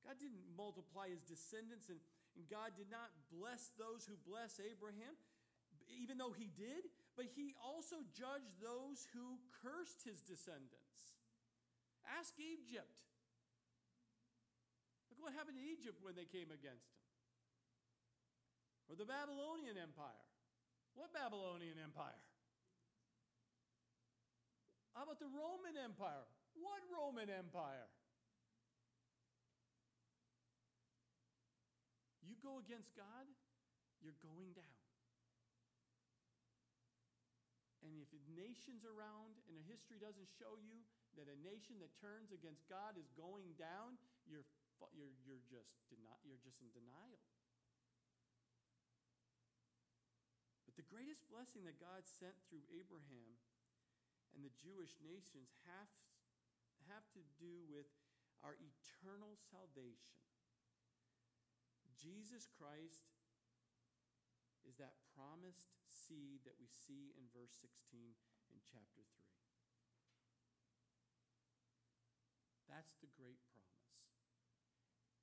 [0.07, 1.99] God didn't multiply his descendants, and,
[2.39, 5.19] and God did not bless those who bless Abraham,
[5.91, 11.17] even though he did but he also judged those who cursed his descendants.
[12.21, 12.93] Ask Egypt.
[15.09, 17.03] Look what happened to Egypt when they came against him.
[18.87, 20.29] Or the Babylonian Empire.
[20.95, 22.23] What Babylonian Empire?
[24.95, 26.25] How about the Roman Empire?
[26.55, 27.91] What Roman Empire?
[32.25, 33.29] You go against God,
[34.01, 34.86] you're going down.
[37.87, 40.83] And if nations around and a history doesn't show you
[41.15, 43.95] that a nation that turns against God is going down,
[44.27, 44.43] you're,
[44.91, 45.71] you're, you're, just,
[46.27, 47.23] you're just in denial.
[50.67, 53.39] But the greatest blessing that God sent through Abraham
[54.35, 55.89] and the Jewish nations have,
[56.91, 57.87] have to do with
[58.43, 60.19] our eternal salvation.
[61.97, 63.16] Jesus Christ
[64.67, 68.19] is that promised seed that we see in verse 16
[68.51, 69.27] in chapter 3.
[72.67, 73.95] That's the great promise.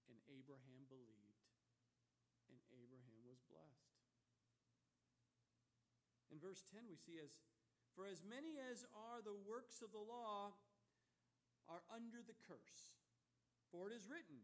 [0.07, 1.43] And Abraham believed,
[2.47, 3.99] and Abraham was blessed.
[6.31, 7.35] In verse 10, we see as
[7.93, 10.57] for as many as are the works of the law
[11.69, 12.97] are under the curse.
[13.69, 14.41] For it is written,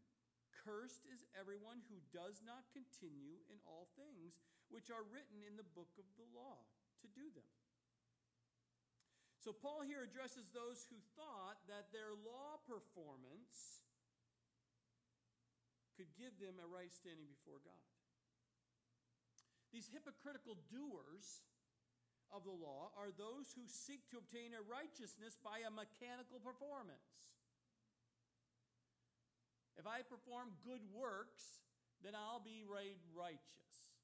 [0.51, 4.37] Cursed is everyone who does not continue in all things
[4.69, 6.61] which are written in the book of the law
[7.01, 7.47] to do them.
[9.39, 13.87] So, Paul here addresses those who thought that their law performance
[15.95, 17.87] could give them a right standing before God.
[19.71, 21.43] These hypocritical doers
[22.35, 27.31] of the law are those who seek to obtain a righteousness by a mechanical performance.
[29.79, 31.63] If I perform good works,
[32.03, 33.95] then I'll be made righteous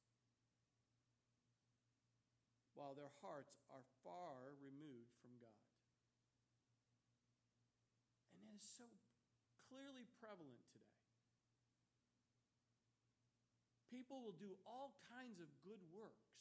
[2.79, 5.67] while their hearts are far removed from God.
[8.31, 8.88] And that is so
[9.67, 10.95] clearly prevalent today.
[13.91, 16.35] People will do all kinds of good works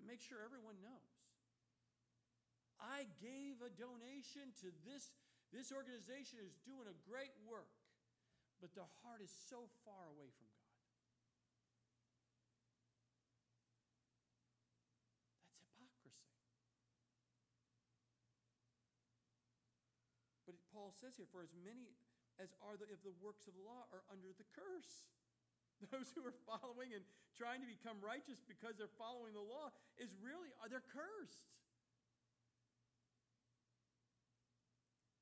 [0.00, 1.16] and make sure everyone knows.
[2.80, 5.12] I gave a donation to this,
[5.52, 7.68] this organization is doing a great work,
[8.60, 10.72] but their heart is so far away from God.
[15.60, 16.24] That's hypocrisy.
[20.48, 21.92] But Paul says here, for as many
[22.40, 25.06] as are the, if the works of the law are under the curse.
[25.92, 27.04] Those who are following and
[27.36, 31.44] trying to become righteous because they're following the law is really, are they're cursed.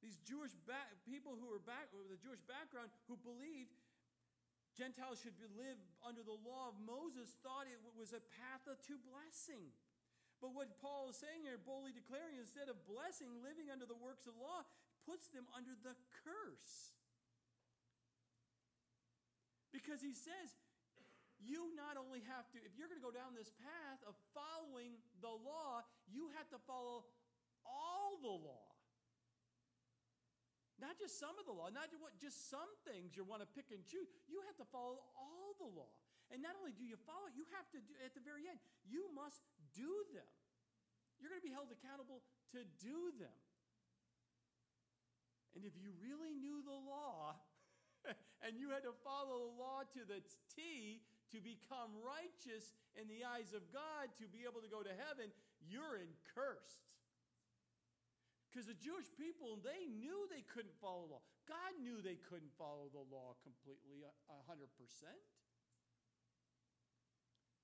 [0.00, 3.76] These Jewish ba- people who were back with a Jewish background who believed
[4.72, 9.68] Gentiles should live under the law of Moses thought it was a path to blessing.
[10.40, 14.24] But what Paul is saying here, boldly declaring, instead of blessing, living under the works
[14.24, 14.64] of law,
[15.04, 15.92] puts them under the
[16.24, 16.96] curse.
[19.68, 20.56] Because he says,
[21.44, 24.96] you not only have to, if you're going to go down this path of following
[25.20, 27.04] the law, you have to follow
[27.68, 28.79] all the law.
[30.80, 33.84] Not just some of the law, not just some things you want to pick and
[33.84, 34.08] choose.
[34.24, 35.92] You have to follow all the law.
[36.32, 38.56] And not only do you follow it, you have to do, at the very end,
[38.88, 39.44] you must
[39.76, 40.32] do them.
[41.20, 42.24] You're going to be held accountable
[42.56, 43.36] to do them.
[45.52, 47.36] And if you really knew the law
[48.46, 50.24] and you had to follow the law to the
[50.54, 51.04] T
[51.34, 55.28] to become righteous in the eyes of God to be able to go to heaven,
[55.60, 56.88] you're in cursed.
[58.50, 61.24] Because the Jewish people, they knew they couldn't follow the law.
[61.46, 64.66] God knew they couldn't follow the law completely, 100%.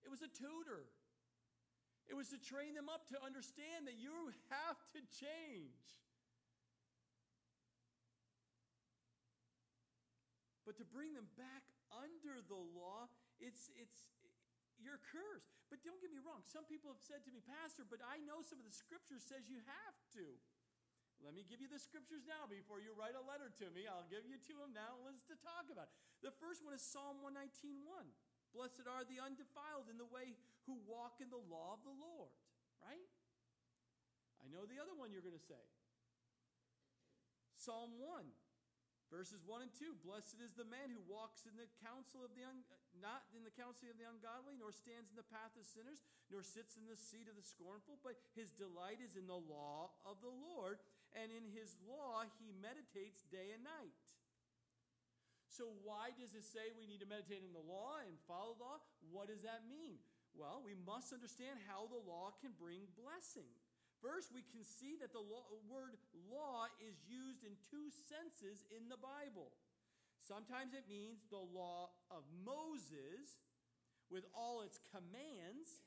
[0.06, 0.86] It was a tutor.
[2.06, 5.90] It was to train them up to understand that you have to change.
[10.62, 13.10] But to bring them back under the law
[13.40, 14.08] it's, it's,
[14.80, 15.52] you're cursed.
[15.68, 16.40] But don't get me wrong.
[16.48, 19.50] Some people have said to me, Pastor, but I know some of the scripture says
[19.50, 20.26] you have to.
[21.24, 23.88] Let me give you the scriptures now before you write a letter to me.
[23.88, 25.00] I'll give you of them now.
[25.02, 25.90] Let's to talk about.
[26.20, 27.82] The first one is Psalm 119.1.
[28.54, 32.32] Blessed are the undefiled in the way who walk in the law of the Lord.
[32.80, 33.08] Right?
[34.40, 35.60] I know the other one you're going to say.
[37.58, 38.22] Psalm 1,
[39.10, 39.98] verses 1 and 2.
[40.06, 42.62] Blessed is the man who walks in the counsel of the un,
[43.02, 46.46] not in the counsel of the ungodly, nor stands in the path of sinners, nor
[46.46, 50.22] sits in the seat of the scornful, but his delight is in the law of
[50.22, 50.78] the Lord,
[51.16, 53.96] and in his law he meditates day and night.
[55.48, 58.68] So, why does it say we need to meditate in the law and follow the
[58.68, 58.76] law?
[59.08, 59.96] What does that mean?
[60.36, 63.48] Well, we must understand how the law can bring blessing.
[64.04, 65.96] First, we can see that the law, word
[66.28, 69.48] law is used in two senses in the Bible.
[70.20, 73.40] Sometimes it means the law of Moses
[74.12, 75.80] with all its commands.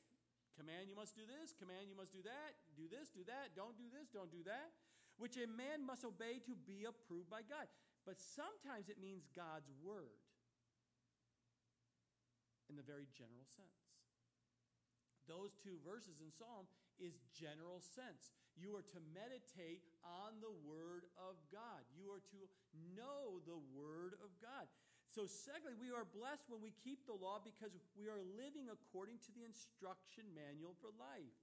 [0.58, 1.54] Command, you must do this.
[1.54, 2.58] Command, you must do that.
[2.74, 3.54] Do this, do that.
[3.54, 4.74] Don't do this, don't do that
[5.20, 7.68] which a man must obey to be approved by God.
[8.08, 10.16] But sometimes it means God's word
[12.72, 13.84] in the very general sense.
[15.28, 16.64] Those two verses in Psalm
[16.96, 18.32] is general sense.
[18.56, 21.84] You are to meditate on the word of God.
[21.92, 22.40] You are to
[22.96, 24.66] know the word of God.
[25.10, 29.18] So, secondly, we are blessed when we keep the law because we are living according
[29.26, 31.34] to the instruction manual for life.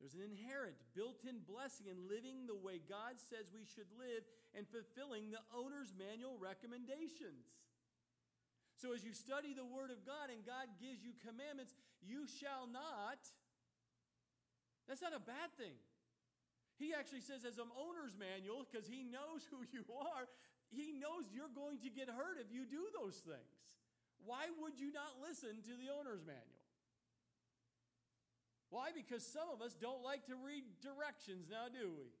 [0.00, 4.24] There's an inherent, built in blessing in living the way God says we should live
[4.56, 7.52] and fulfilling the owner's manual recommendations.
[8.80, 12.64] So, as you study the Word of God and God gives you commandments, you shall
[12.64, 13.20] not.
[14.88, 15.76] That's not a bad thing.
[16.80, 20.24] He actually says, as an owner's manual, because he knows who you are,
[20.72, 23.60] he knows you're going to get hurt if you do those things.
[24.24, 26.59] Why would you not listen to the owner's manual?
[28.70, 28.94] Why?
[28.94, 32.14] Because some of us don't like to read directions now, do we?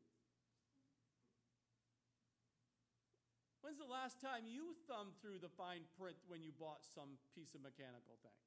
[3.62, 7.54] When's the last time you thumbed through the fine print when you bought some piece
[7.54, 8.40] of mechanical thing?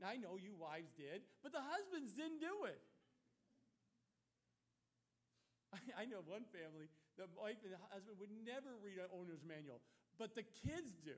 [0.00, 2.80] Now, I know you wives did, but the husbands didn't do it.
[6.00, 9.80] I, know one family, the wife and the husband would never read an owner's manual,
[10.16, 11.16] but the kids do.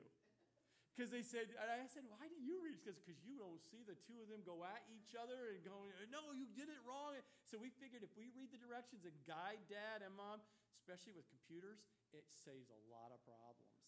[0.98, 2.74] Because they said, and I said, why do you read?
[2.82, 6.34] Because you don't see the two of them go at each other and going, no,
[6.34, 7.14] you did it wrong.
[7.46, 10.42] So we figured if we read the directions and guide dad and mom,
[10.74, 13.78] especially with computers, it saves a lot of problems.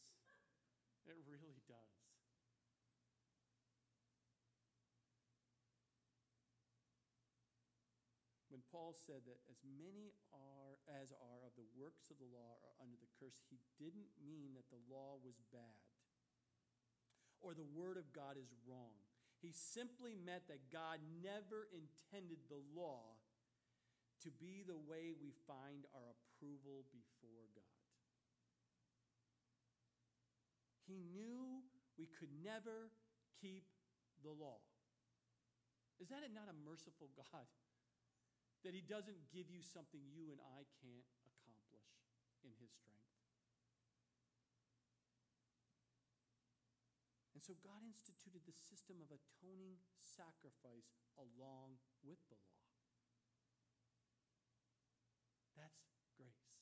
[1.10, 1.98] It really does.
[8.54, 12.62] When Paul said that as many are as are of the works of the law
[12.62, 15.89] are under the curse, he didn't mean that the law was bad
[17.42, 18.94] or the Word of God is wrong.
[19.40, 23.16] He simply meant that God never intended the law
[24.20, 27.80] to be the way we find our approval before God.
[30.84, 31.64] He knew
[31.96, 32.92] we could never
[33.40, 33.64] keep
[34.20, 34.60] the law.
[36.00, 37.48] Is that not a merciful God?
[38.64, 41.88] That He doesn't give you something you and I can't accomplish
[42.44, 42.99] in His strength.
[47.40, 52.68] And so God instituted the system of atoning sacrifice along with the law.
[55.56, 55.88] That's
[56.20, 56.52] grace.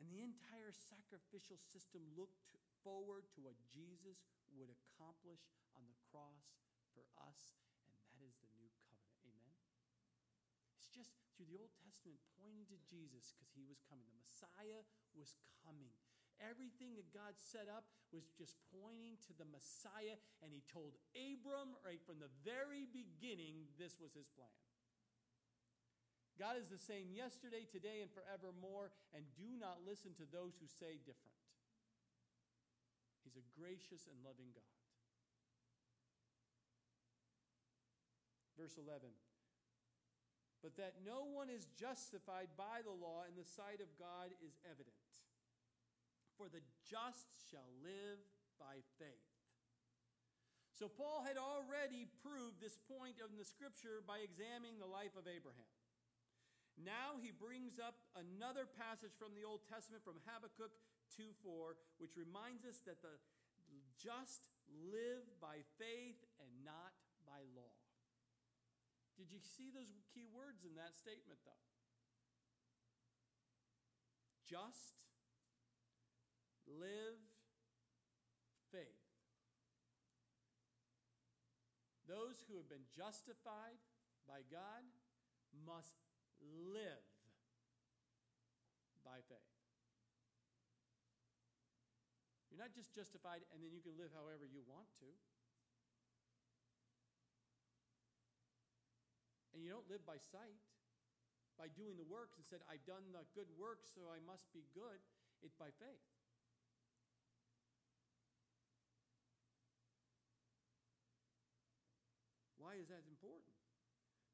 [0.00, 2.40] And the entire sacrificial system looked
[2.80, 4.24] forward to what Jesus
[4.56, 5.44] would accomplish
[5.76, 6.56] on the cross
[6.96, 7.52] for us,
[7.92, 9.28] and that is the new covenant.
[9.28, 9.60] Amen?
[10.80, 14.08] It's just through the Old Testament pointing to Jesus because he was coming.
[14.08, 15.92] The Messiah was coming.
[16.42, 21.78] Everything that God set up was just pointing to the Messiah, and he told Abram
[21.86, 24.50] right from the very beginning this was his plan.
[26.34, 30.66] God is the same yesterday, today, and forevermore, and do not listen to those who
[30.66, 31.38] say different.
[33.22, 34.74] He's a gracious and loving God.
[38.58, 39.10] Verse 11
[40.62, 44.58] But that no one is justified by the law in the sight of God is
[44.66, 44.94] evident
[46.44, 48.20] for the just shall live
[48.60, 49.32] by faith.
[50.76, 55.24] So, Paul had already proved this point in the scripture by examining the life of
[55.24, 55.72] Abraham.
[56.76, 60.74] Now he brings up another passage from the Old Testament from Habakkuk
[61.16, 63.16] 2 4, which reminds us that the
[63.96, 66.92] just live by faith and not
[67.24, 67.72] by law.
[69.16, 71.64] Did you see those key words in that statement, though?
[74.44, 74.98] Just
[76.66, 77.20] Live
[78.72, 79.04] faith.
[82.08, 83.80] Those who have been justified
[84.28, 84.84] by God
[85.64, 85.96] must
[86.42, 87.04] live
[89.04, 89.52] by faith.
[92.48, 95.10] You're not just justified and then you can live however you want to.
[99.54, 100.58] And you don't live by sight,
[101.58, 104.66] by doing the works and said, I've done the good works, so I must be
[104.74, 104.98] good.
[105.42, 106.13] It's by faith.
[112.74, 113.54] Why is that important?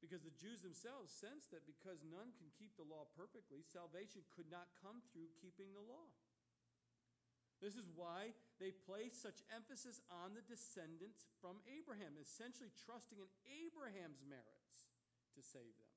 [0.01, 4.49] Because the Jews themselves sensed that because none can keep the law perfectly, salvation could
[4.49, 6.09] not come through keeping the law.
[7.61, 13.29] This is why they place such emphasis on the descendants from Abraham, essentially trusting in
[13.45, 14.89] Abraham's merits
[15.37, 15.93] to save them.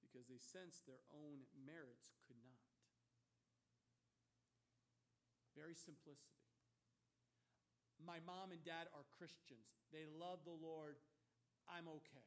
[0.00, 2.64] Because they sensed their own merits could not.
[5.52, 6.55] Very simplicity.
[8.02, 9.66] My mom and dad are Christians.
[9.90, 11.00] They love the Lord.
[11.66, 12.26] I'm okay.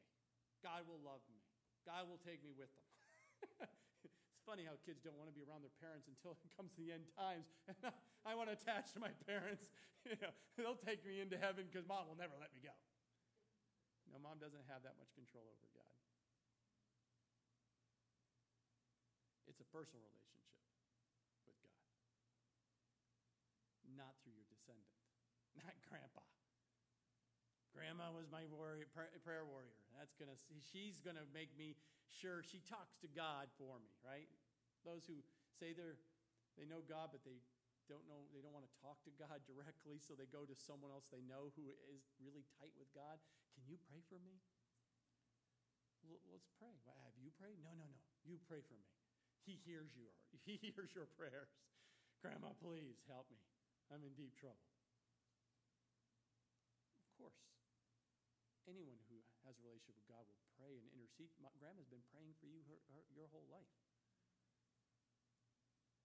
[0.60, 1.40] God will love me.
[1.86, 2.88] God will take me with them.
[4.04, 6.80] it's funny how kids don't want to be around their parents until it comes to
[6.84, 7.48] the end times.
[8.28, 9.70] I want to attach to my parents.
[10.08, 12.72] You know, they'll take me into heaven because mom will never let me go.
[14.08, 15.96] No, mom doesn't have that much control over God.
[19.44, 20.56] It's a personal relationship
[21.44, 21.84] with God,
[23.92, 24.99] not through your descendant,
[25.58, 26.22] not grandpa.
[27.74, 29.78] Grandma was my warrior, prayer warrior.
[29.94, 30.34] That's gonna.
[30.74, 31.78] She's gonna make me
[32.10, 34.26] sure she talks to God for me, right?
[34.82, 35.22] Those who
[35.54, 35.98] say they're
[36.58, 37.38] they know God, but they
[37.86, 40.90] don't know they don't want to talk to God directly, so they go to someone
[40.90, 43.22] else they know who is really tight with God.
[43.54, 44.42] Can you pray for me?
[46.02, 46.74] Well, let's pray.
[46.88, 47.60] Well, have you prayed?
[47.62, 48.00] No, no, no.
[48.26, 48.88] You pray for me.
[49.46, 50.10] He hears you.
[50.46, 51.52] He hears your prayers.
[52.24, 53.40] Grandma, please help me.
[53.92, 54.69] I'm in deep trouble.
[57.20, 57.50] Course
[58.70, 61.34] anyone who has a relationship with God will pray and intercede.
[61.42, 63.74] My, grandma's been praying for you her, her, your whole life.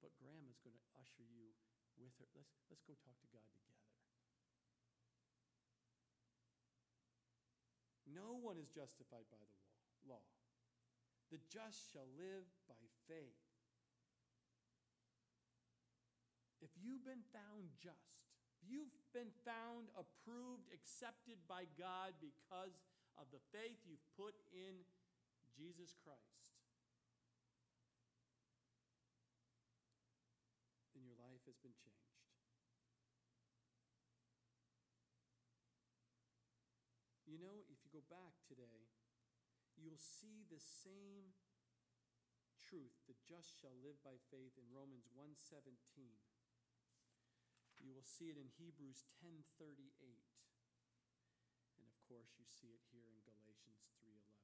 [0.02, 1.54] But grandma's going to usher you
[2.02, 2.26] with her.
[2.34, 3.86] Let's, let's go talk to God together.
[8.10, 9.50] No one is justified by the
[10.10, 10.26] law.
[11.34, 13.42] The just shall live by faith.
[16.62, 18.25] If you've been found just,
[18.66, 22.82] You've been found approved, accepted by God because
[23.16, 24.82] of the faith you've put in
[25.54, 26.58] Jesus Christ.
[30.98, 31.96] Then your life has been changed.
[37.30, 38.90] You know, if you go back today,
[39.78, 41.36] you'll see the same
[42.64, 45.78] truth, the just shall live by faith in Romans 117.
[47.86, 50.26] You will see it in Hebrews 10:38.
[51.78, 54.42] And of course, you see it here in Galatians 3:11.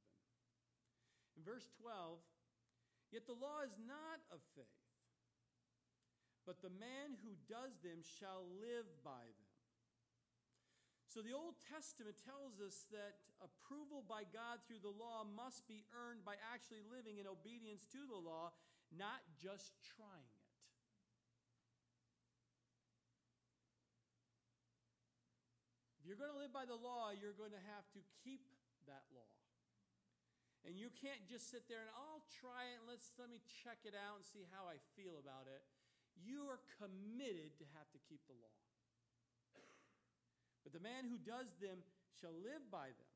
[1.35, 2.21] In verse 12,
[3.09, 4.85] yet the law is not of faith,
[6.45, 9.49] but the man who does them shall live by them.
[11.07, 15.83] So the Old Testament tells us that approval by God through the law must be
[15.91, 18.53] earned by actually living in obedience to the law,
[18.91, 20.40] not just trying it.
[26.11, 28.43] You're going to live by the law, you're going to have to keep
[28.83, 29.31] that law.
[30.67, 33.87] And you can't just sit there and I'll try it and let's let me check
[33.87, 35.63] it out and see how I feel about it.
[36.19, 38.59] You are committed to have to keep the law.
[40.67, 41.79] But the man who does them
[42.19, 43.11] shall live by them.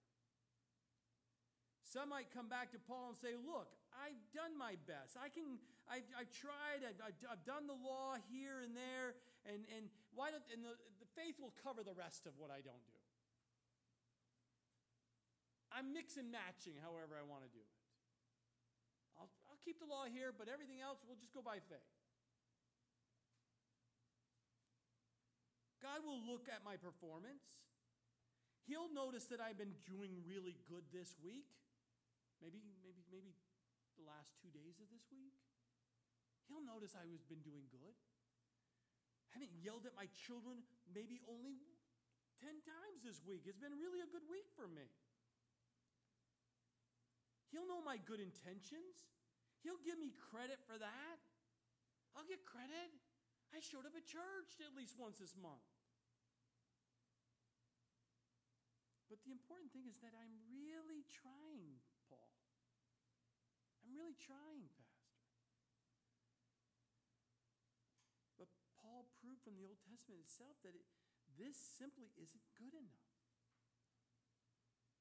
[1.83, 5.19] Some might come back to Paul and say, Look, I've done my best.
[5.19, 5.59] I can,
[5.91, 10.47] I've, I've tried, I've, I've, done the law here and there, and, and, why don't,
[10.47, 12.99] and the, the faith will cover the rest of what I don't do.
[15.71, 17.75] I'm mix and matching however I want to do it.
[19.19, 21.95] I'll, I'll keep the law here, but everything else will just go by faith.
[25.83, 27.43] God will look at my performance.
[28.65, 31.45] He'll notice that I've been doing really good this week.
[32.41, 33.37] Maybe, maybe, maybe
[33.93, 35.37] the last two days of this week.
[36.49, 37.93] He'll notice I was been doing good.
[39.35, 41.59] I haven't yelled at my children maybe only
[42.39, 43.43] 10 times this week.
[43.43, 44.87] It's been really a good week for me.
[47.51, 49.11] He'll know my good intentions.
[49.59, 51.17] He'll give me credit for that.
[52.15, 52.95] I'll get credit.
[53.51, 55.67] I showed up at church at least once this month.
[59.11, 62.31] But the important thing is that I'm really trying Paul.
[63.83, 64.71] I'm really trying.
[68.39, 68.47] But
[68.79, 70.81] Paul proved from the Old Testament itself that it,
[71.37, 73.05] this simply isn't good enough.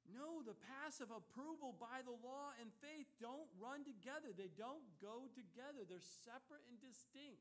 [0.04, 4.36] No, the passive approval by the law and faith don't run together.
[4.36, 5.88] They don't go together.
[5.88, 7.40] They're separate and distinct.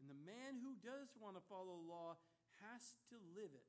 [0.00, 2.16] And the man who does want to follow the law
[2.64, 3.68] has to live it.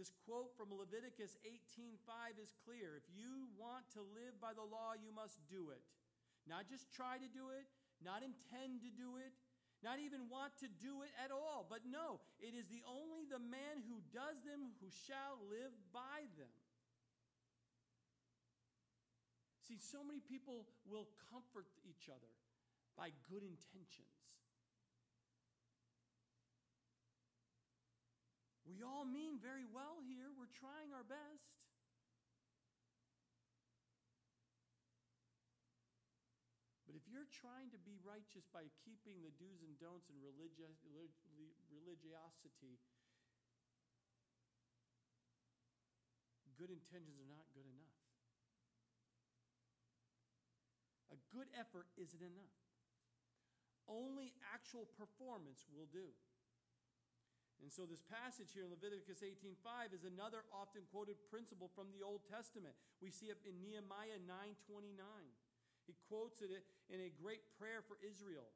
[0.00, 2.96] This quote from Leviticus 18:5 is clear.
[2.96, 5.84] If you want to live by the law, you must do it.
[6.48, 7.68] Not just try to do it,
[8.04, 9.32] not intend to do it,
[9.80, 11.64] not even want to do it at all.
[11.68, 16.28] But no, it is the only the man who does them who shall live by
[16.36, 16.52] them.
[19.64, 22.32] See, so many people will comfort each other
[22.98, 24.20] by good intentions.
[28.66, 30.30] We all mean very well here.
[30.30, 31.42] We're trying our best.
[36.86, 40.70] But if you're trying to be righteous by keeping the do's and don'ts and religi-
[41.74, 42.78] religiosity,
[46.54, 47.96] good intentions are not good enough.
[51.10, 52.56] A good effort isn't enough.
[53.88, 56.14] Only actual performance will do.
[57.60, 62.02] And so this passage here in Leviticus 18:5 is another often quoted principle from the
[62.02, 62.76] Old Testament.
[63.00, 65.32] We see it in Nehemiah 9:29.
[65.90, 66.54] He quotes it
[66.86, 68.46] in a great prayer for Israel.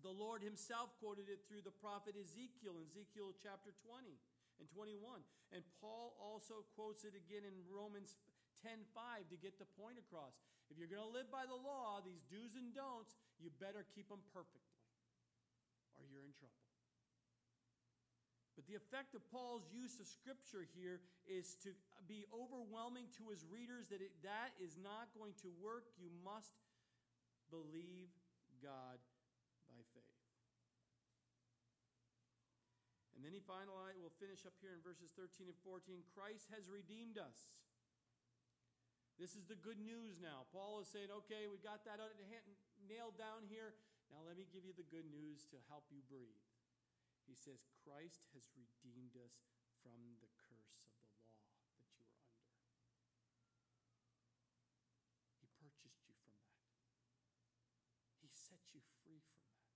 [0.00, 4.08] The Lord himself quoted it through the prophet Ezekiel in Ezekiel chapter 20
[4.56, 5.20] and 21.
[5.52, 8.16] And Paul also quotes it again in Romans
[8.64, 10.40] 10:5 to get the point across.
[10.72, 14.08] If you're going to live by the law, these do's and don'ts, you better keep
[14.08, 14.80] them perfectly
[16.00, 16.56] or you're in trouble.
[18.54, 21.74] But the effect of Paul's use of scripture here is to
[22.06, 25.90] be overwhelming to his readers that it, that is not going to work.
[25.98, 26.54] You must
[27.50, 28.14] believe
[28.62, 29.02] God
[29.66, 30.14] by faith.
[33.18, 36.06] And then he finally will finish up here in verses 13 and 14.
[36.14, 37.50] Christ has redeemed us.
[39.18, 40.46] This is the good news now.
[40.50, 42.02] Paul is saying, okay, we got that
[42.86, 43.74] nailed down here.
[44.10, 46.42] Now let me give you the good news to help you breathe.
[47.24, 49.42] He says, Christ has redeemed us
[49.80, 50.92] from the curse
[51.80, 53.00] of the law that you were under.
[55.40, 56.68] He purchased you from that,
[58.20, 59.72] He set you free from that.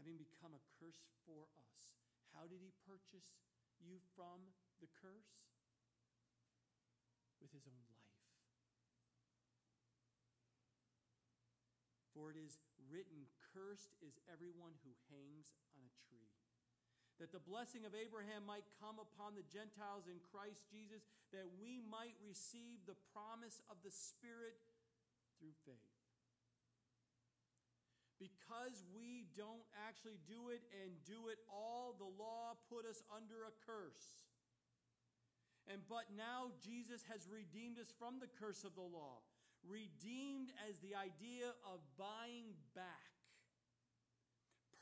[0.00, 1.94] Having become a curse for us,
[2.36, 3.36] how did He purchase
[3.80, 5.44] you from the curse?
[7.40, 8.04] With His own life.
[12.16, 16.34] For it is written, Cursed is everyone who hangs on a tree.
[17.22, 21.78] That the blessing of Abraham might come upon the Gentiles in Christ Jesus, that we
[21.86, 24.58] might receive the promise of the Spirit
[25.38, 25.94] through faith.
[28.18, 33.46] Because we don't actually do it and do it all, the law put us under
[33.46, 34.26] a curse.
[35.70, 39.22] And but now Jesus has redeemed us from the curse of the law.
[39.64, 43.03] Redeemed as the idea of buying back,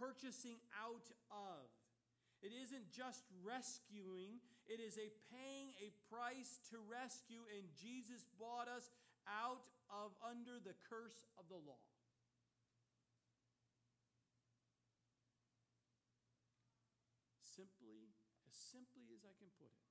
[0.03, 1.71] purchasing out of.
[2.43, 8.67] It isn't just rescuing, it is a paying a price to rescue, and Jesus bought
[8.67, 8.91] us
[9.31, 11.87] out of under the curse of the law.
[17.47, 18.11] Simply,
[18.51, 19.83] as simply as I can put it.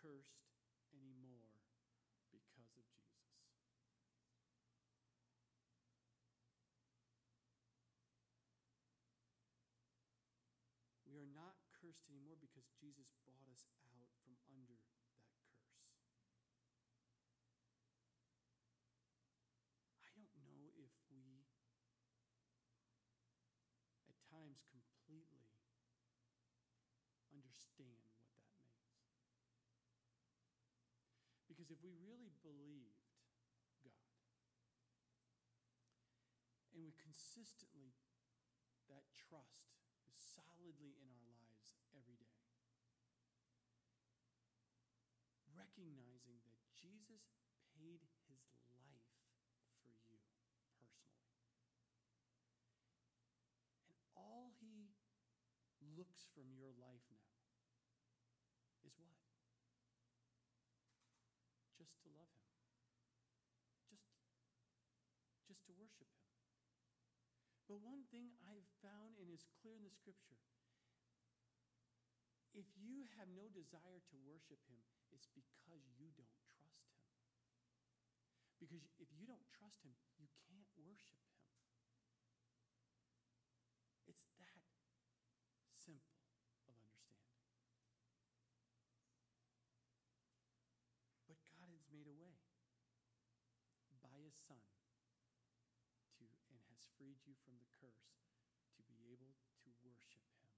[0.00, 0.48] cursed
[0.96, 1.52] anymore
[2.32, 3.20] because of Jesus.
[11.04, 11.52] We are not
[12.00, 15.52] cursed anymore because Jesus bought us out from under that curse.
[20.08, 21.44] I don't know if we
[24.08, 25.44] at times completely
[27.28, 28.96] understand what that means.
[31.44, 33.04] Because if we really believed
[33.84, 33.92] God
[36.72, 37.92] and we consistently,
[38.88, 39.76] that trust
[40.08, 41.49] is solidly in our lives
[41.92, 42.36] every day,
[45.52, 47.24] recognizing that Jesus
[47.76, 49.06] paid his life
[49.84, 50.20] for you
[50.72, 50.96] personally.
[53.88, 54.94] And all he
[55.96, 57.32] looks from your life now
[58.84, 59.20] is what?
[61.80, 62.44] just to love him.
[63.88, 64.04] Just,
[65.48, 66.28] just to worship him.
[67.64, 70.36] But one thing I've found and is clear in the scripture
[72.54, 76.90] if you have no desire to worship him, it's because you don't trust him.
[78.60, 81.40] Because if you don't trust Him, you can't worship Him.
[84.04, 84.60] It's that
[85.72, 86.20] simple
[86.52, 87.40] of understanding.
[91.24, 92.36] But God has made a way
[94.04, 94.60] by His Son
[96.20, 98.12] to, and has freed you from the curse
[98.76, 100.52] to be able to worship Him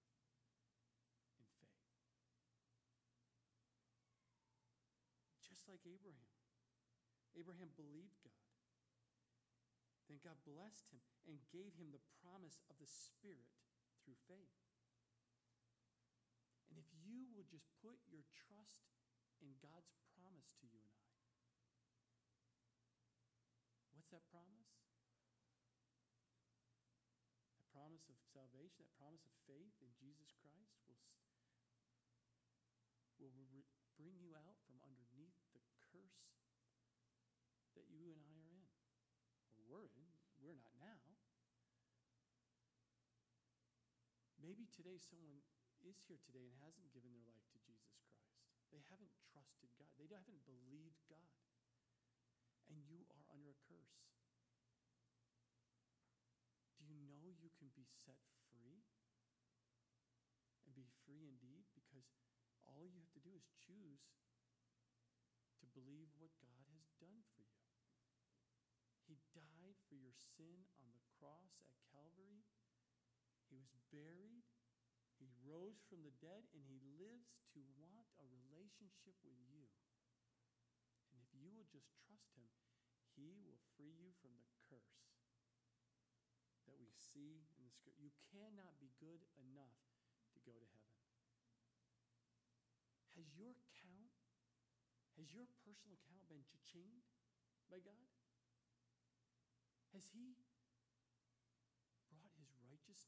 [1.39, 1.79] in faith.
[5.63, 6.35] Just like Abraham.
[7.39, 8.51] Abraham believed God.
[10.11, 10.99] Then God blessed him
[11.31, 13.47] and gave him the promise of the Spirit
[14.03, 14.59] through faith.
[16.67, 18.91] And if you will just put your trust
[19.39, 21.15] in God's promise to you and I,
[23.95, 24.83] what's that promise?
[27.55, 31.07] That promise of salvation, that promise of faith in Jesus Christ will,
[33.23, 33.71] will re-
[34.03, 36.35] bring you out from underneath the curse
[37.79, 38.67] that you and I are in,
[39.55, 40.11] or we're in.
[40.43, 40.99] We're not now.
[44.43, 45.39] Maybe today someone
[45.87, 48.27] is here today and hasn't given their life to Jesus Christ.
[48.75, 51.39] They haven't trusted God, they haven't believed God.
[52.67, 54.03] And you are under a curse.
[56.75, 58.19] Do you know you can be set
[58.51, 58.83] free?
[60.67, 61.71] And be free indeed?
[61.79, 62.11] Because
[62.67, 64.11] all you have to do is choose
[65.63, 67.63] to believe what God has done for you.
[69.07, 72.43] He died for your sin on the cross at Calvary.
[73.53, 74.49] He was buried.
[75.21, 79.69] He rose from the dead, and he lives to want a relationship with you.
[81.13, 82.49] And if you will just trust him,
[83.13, 85.05] he will free you from the curse
[86.65, 88.01] that we see in the scripture.
[88.01, 89.77] You cannot be good enough
[90.33, 91.13] to go to heaven.
[93.21, 93.53] Has your
[93.85, 94.17] count,
[95.21, 97.21] has your personal account been cha-chinged
[97.69, 98.09] by God?
[99.93, 100.41] Has He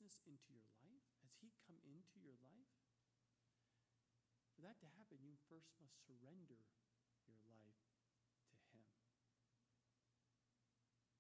[0.04, 1.08] righteousness into your life?
[1.24, 2.68] Has He come into your life?
[4.52, 6.60] For that to happen, you first must surrender
[7.24, 7.80] your life
[8.52, 8.84] to Him.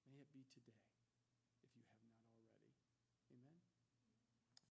[0.04, 0.83] May it be today.